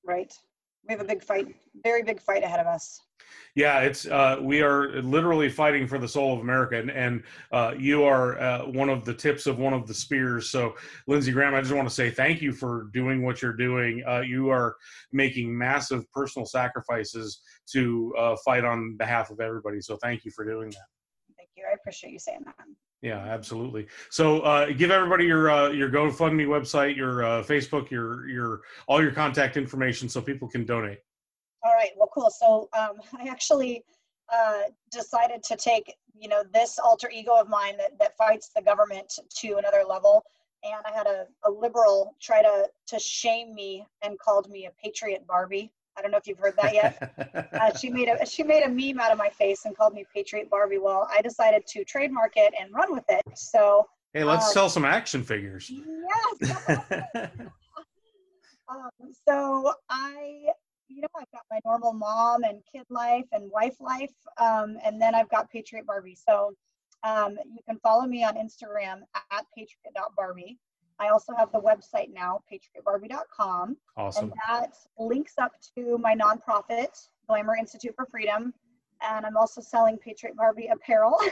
Right. 0.04 0.34
We 0.88 0.94
have 0.94 1.02
a 1.02 1.06
big 1.06 1.24
fight, 1.24 1.56
very 1.84 2.04
big 2.04 2.22
fight 2.22 2.44
ahead 2.44 2.60
of 2.60 2.68
us. 2.68 3.02
Yeah, 3.56 3.80
it's 3.80 4.06
uh, 4.06 4.38
we 4.42 4.62
are 4.62 5.02
literally 5.02 5.50
fighting 5.50 5.88
for 5.88 5.98
the 5.98 6.08
soul 6.08 6.34
of 6.34 6.42
America, 6.42 6.78
and, 6.78 6.92
and 6.92 7.24
uh, 7.52 7.74
you 7.78 8.04
are 8.04 8.40
uh, 8.40 8.66
one 8.68 8.90
of 8.90 9.06
the 9.06 9.14
tips 9.14 9.48
of 9.48 9.58
one 9.58 9.74
of 9.74 9.88
the 9.88 9.94
spears. 9.94 10.50
So, 10.50 10.76
Lindsey 11.08 11.32
Graham, 11.32 11.56
I 11.56 11.62
just 11.62 11.74
want 11.74 11.88
to 11.88 11.94
say 11.94 12.12
thank 12.12 12.42
you 12.42 12.52
for 12.52 12.90
doing 12.94 13.24
what 13.24 13.42
you're 13.42 13.54
doing. 13.54 14.04
Uh, 14.08 14.20
you 14.20 14.50
are 14.50 14.76
making 15.12 15.58
massive 15.58 16.10
personal 16.12 16.46
sacrifices 16.46 17.42
to 17.72 18.14
uh, 18.18 18.36
fight 18.44 18.66
on 18.66 18.98
behalf 18.98 19.32
of 19.32 19.40
everybody. 19.40 19.82
So, 19.82 19.98
thank 19.98 20.26
you 20.26 20.32
for 20.32 20.46
doing 20.46 20.70
that. 20.70 20.88
Thank 21.38 21.50
you. 21.56 21.64
I 21.70 21.74
appreciate 21.76 22.12
you 22.12 22.20
saying 22.20 22.42
that. 22.46 22.56
Yeah, 23.06 23.20
absolutely. 23.20 23.86
So, 24.10 24.40
uh, 24.40 24.72
give 24.72 24.90
everybody 24.90 25.26
your 25.26 25.52
uh, 25.52 25.70
your 25.70 25.90
GoFundMe 25.90 26.48
website, 26.48 26.98
your 26.98 27.24
uh, 27.24 27.44
Facebook, 27.44 27.92
your 27.92 28.28
your 28.28 28.62
all 28.88 29.00
your 29.00 29.12
contact 29.12 29.58
information, 29.58 30.10
so 30.10 30.20
people 30.22 30.48
can 30.48 30.66
donate. 30.66 30.98
All 31.64 31.74
right. 31.76 31.92
Well, 31.96 32.10
cool. 32.12 32.32
So 32.32 32.68
um, 32.74 33.00
I 33.14 33.28
actually 33.28 33.84
uh, 34.34 34.62
decided 34.92 35.44
to 35.44 35.56
take, 35.56 35.94
you 36.20 36.28
know, 36.28 36.44
this 36.52 36.80
alter 36.80 37.08
ego 37.14 37.36
of 37.36 37.48
mine 37.48 37.78
that, 37.78 37.98
that 38.00 38.18
fights 38.18 38.50
the 38.56 38.62
government 38.64 39.20
to 39.38 39.58
another 39.58 39.84
level. 39.88 40.24
And 40.64 40.82
I 40.84 40.98
had 40.98 41.06
a, 41.06 41.28
a 41.44 41.52
liberal 41.52 42.16
try 42.20 42.42
to, 42.42 42.68
to 42.88 43.00
shame 43.00 43.54
me 43.54 43.86
and 44.04 44.18
called 44.18 44.50
me 44.50 44.66
a 44.66 44.72
patriot 44.84 45.28
Barbie. 45.28 45.72
I 45.98 46.02
don't 46.02 46.12
know 46.12 46.18
if 46.18 46.28
you've 46.28 46.38
heard 46.40 46.56
that 46.62 46.74
yet. 46.74 47.12
Uh, 47.56 47.74
she 47.76 47.90
made 47.90 48.08
a 48.10 48.26
she 48.26 48.44
made 48.44 48.64
a 48.64 48.70
meme 48.70 49.00
out 49.00 49.12
of 49.12 49.18
my 49.18 49.30
face 49.30 49.64
and 49.66 49.76
called 49.78 49.94
me 49.94 50.06
Patriot 50.14 50.50
Barbie. 50.50 50.78
Well, 50.78 51.08
I 51.10 51.22
decided 51.22 51.66
to 51.68 51.84
trademark 51.86 52.34
it 52.36 52.54
and 52.60 52.74
run 52.74 52.92
with 52.92 53.06
it. 53.10 53.24
So 53.36 53.88
hey, 54.14 54.24
let's 54.24 54.48
Uh, 54.48 54.52
sell 54.52 54.70
some 54.70 54.84
action 54.86 55.24
figures. 55.24 55.72
yes, 55.72 56.58
Um, 58.68 58.90
so 59.28 59.74
I, 59.90 60.48
you 60.88 61.02
know, 61.02 61.08
I've 61.18 61.32
got 61.32 61.44
my 61.52 61.60
normal 61.66 61.94
mom 61.94 62.44
and 62.44 62.62
kid 62.72 62.84
life 62.90 63.26
and 63.32 63.50
wife 63.52 63.76
life, 63.80 64.14
um, 64.38 64.78
and 64.84 65.00
then 65.02 65.14
I've 65.14 65.30
got 65.30 65.50
Patriot 65.52 65.86
Barbie. 65.86 66.18
So 66.28 66.54
um, 67.04 67.38
you 67.46 67.60
can 67.70 67.78
follow 67.80 68.06
me 68.08 68.24
on 68.24 68.36
Instagram 68.36 69.02
at 69.32 69.46
patriot.barbie. 69.56 70.58
I 71.00 71.10
also 71.10 71.34
have 71.38 71.52
the 71.52 71.60
website 71.60 72.14
now, 72.14 72.42
patriotbarbie.com, 72.52 73.78
awesome. 73.98 74.24
and 74.24 74.34
that 74.48 74.78
links 74.98 75.34
up 75.38 75.52
to 75.78 75.98
my 75.98 76.16
nonprofit, 76.16 77.08
Glamour 77.28 77.58
Institute 77.58 77.94
for 77.96 78.06
Freedom, 78.06 78.54
and 79.02 79.26
I'm 79.26 79.36
also 79.36 79.62
selling 79.62 79.98
Patriot 79.98 80.36
Barbie 80.38 80.68
apparel. 80.68 81.20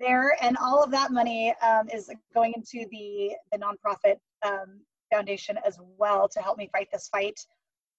there. 0.00 0.36
And 0.42 0.56
all 0.56 0.82
of 0.82 0.90
that 0.90 1.12
money 1.12 1.54
um, 1.62 1.88
is 1.92 2.10
going 2.34 2.54
into 2.54 2.86
the 2.90 3.32
the 3.52 3.58
nonprofit 3.58 4.16
um, 4.44 4.80
foundation 5.12 5.58
as 5.64 5.78
well 5.98 6.28
to 6.28 6.40
help 6.40 6.58
me 6.58 6.68
fight 6.72 6.88
this 6.92 7.08
fight. 7.08 7.38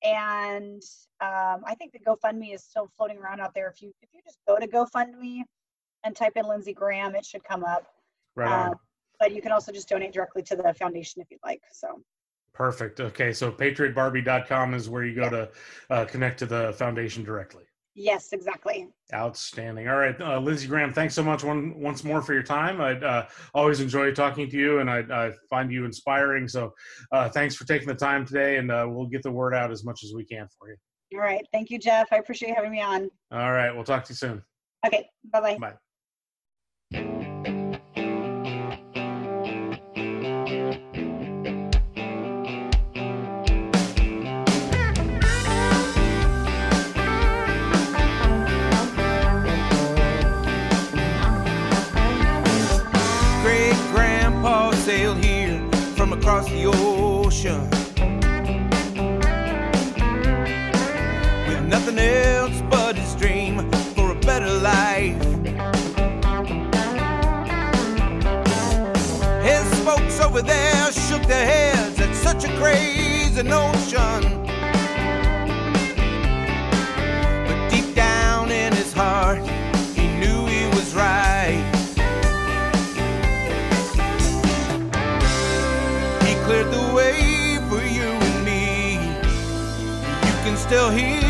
And 0.04 0.82
um, 1.21 1.62
i 1.67 1.76
think 1.78 1.93
the 1.93 2.00
gofundme 2.00 2.56
is 2.56 2.63
still 2.63 2.89
floating 2.97 3.17
around 3.17 3.39
out 3.39 3.54
there. 3.54 3.69
If 3.69 3.82
you 3.82 3.93
if 4.02 4.10
you 4.13 4.21
just 4.26 4.39
go 4.47 4.58
to 4.58 4.67
gofundme 4.67 5.43
and 6.04 6.15
type 6.15 6.34
in 6.36 6.47
lindsey 6.47 6.74
graham 6.74 7.15
it 7.15 7.26
should 7.26 7.43
come 7.43 7.63
up. 7.63 7.86
Right 8.36 8.74
but 9.22 9.32
you 9.34 9.42
can 9.42 9.54
also 9.54 9.72
just 9.72 9.88
donate 9.88 10.12
directly 10.12 10.42
to 10.44 10.56
the 10.58 10.74
foundation 10.74 11.22
if 11.22 11.28
you'd 11.32 11.40
like 11.46 11.62
so 11.72 11.88
Perfect. 12.54 13.00
Okay, 13.00 13.32
so 13.32 13.50
patriotbarbie.com 13.50 14.74
is 14.74 14.90
where 14.90 15.06
you 15.06 15.16
go 15.16 15.30
to 15.30 15.50
uh, 15.90 16.04
connect 16.04 16.38
to 16.40 16.46
the 16.46 16.74
foundation 16.74 17.24
directly. 17.24 17.64
yes 17.96 18.34
exactly 18.34 18.90
Outstanding. 19.14 19.88
All 19.88 19.96
right, 19.98 20.20
uh, 20.22 20.38
Lindsey 20.40 20.68
Graham, 20.68 20.92
thanks 20.94 21.14
so 21.16 21.24
much 21.24 21.44
one, 21.46 21.74
once 21.80 22.04
more 22.04 22.22
for 22.22 22.34
your 22.34 22.44
time. 22.44 22.82
I 22.82 22.92
uh, 23.00 23.28
always 23.54 23.80
enjoy 23.80 24.12
talking 24.14 24.50
to 24.50 24.58
you, 24.58 24.80
and 24.80 24.90
I, 24.90 25.00
I 25.12 25.32
find 25.50 25.72
you 25.72 25.86
inspiring. 25.86 26.46
So, 26.48 26.74
uh, 27.14 27.30
thanks 27.30 27.56
for 27.56 27.66
taking 27.66 27.88
the 27.88 27.96
time 27.96 28.26
today, 28.26 28.58
and 28.58 28.70
uh, 28.70 28.86
we'll 28.90 29.08
get 29.08 29.24
the 29.24 29.32
word 29.32 29.54
out 29.54 29.72
as 29.72 29.84
much 29.86 30.04
as 30.04 30.14
we 30.14 30.26
can 30.26 30.48
for 30.58 30.70
you. 30.72 30.78
all 31.18 31.20
right 31.22 31.46
thank 31.54 31.70
you 31.72 31.78
jeff 31.80 32.08
i 32.12 32.18
appreciate 32.18 32.54
having 32.56 32.72
me 32.72 32.82
on 32.82 33.10
All 33.32 33.52
right, 33.54 33.72
we'll 33.74 33.86
talk 33.94 34.04
to 34.06 34.12
you 34.14 34.18
soon. 34.18 34.44
okay 34.86 35.10
bye-bye 35.34 35.58
Bye. 35.58 35.90
Across 56.41 56.51
the 56.51 56.65
ocean 56.65 57.69
with 61.47 61.67
nothing 61.67 61.99
else 61.99 62.62
but 62.69 62.95
his 62.95 63.15
dream 63.15 63.69
for 63.95 64.12
a 64.12 64.19
better 64.21 64.49
life. 64.49 65.21
His 69.43 69.80
folks 69.84 70.19
over 70.19 70.41
there 70.41 70.91
shook 70.91 71.23
their 71.23 71.45
heads 71.45 71.99
at 71.99 72.15
such 72.15 72.45
a 72.45 72.58
crazy 72.58 73.43
notion. 73.43 74.40
Still 90.72 90.90
hear 90.90 91.21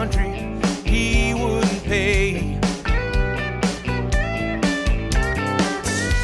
country 0.00 0.30
he 0.90 1.34
wouldn't 1.34 1.84
pay. 1.84 2.58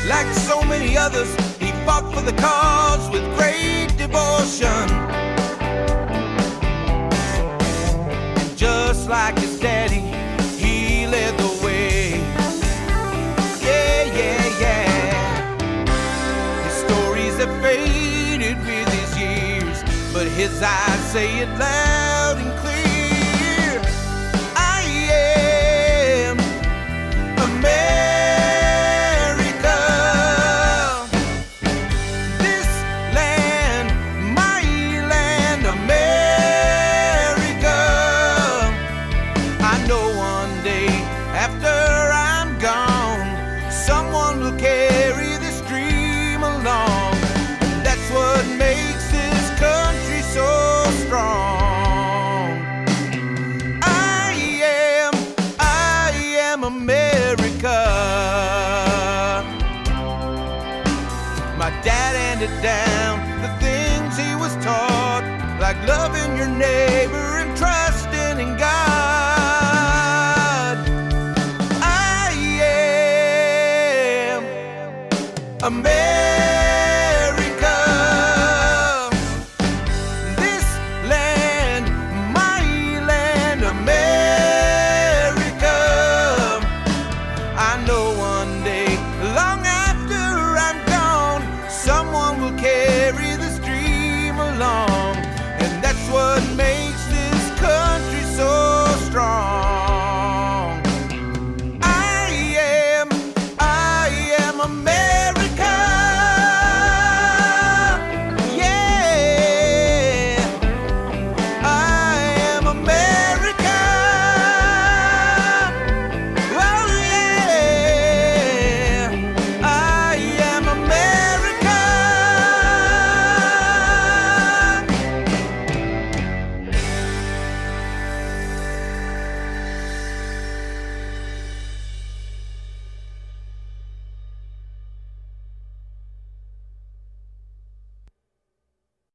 Like 0.09 0.31
so 0.49 0.63
many 0.63 0.97
others, 0.97 1.31
he 1.61 1.73
fought 1.85 2.07
for 2.15 2.23
the 2.23 2.33
cause 2.41 3.05
with 3.11 3.25
great 3.37 3.89
devotion. 3.99 4.89
And 8.41 8.57
just 8.57 9.11
like 9.11 9.39
his 9.39 9.61
daddy, 9.61 10.05
he 10.63 11.07
led 11.07 11.37
the 11.37 11.53
way. 11.63 12.13
Yeah, 13.69 14.01
yeah, 14.21 14.45
yeah. 14.65 15.87
His 16.65 16.77
stories 16.87 17.37
have 17.43 17.55
faded 17.63 18.57
with 18.69 18.89
his 19.01 19.13
years, 19.19 19.79
but 20.15 20.27
his 20.29 20.63
eyes 20.63 21.03
say 21.13 21.41
it 21.41 21.51
loud 21.59 22.39
and 22.39 22.59
clear. 22.61 22.76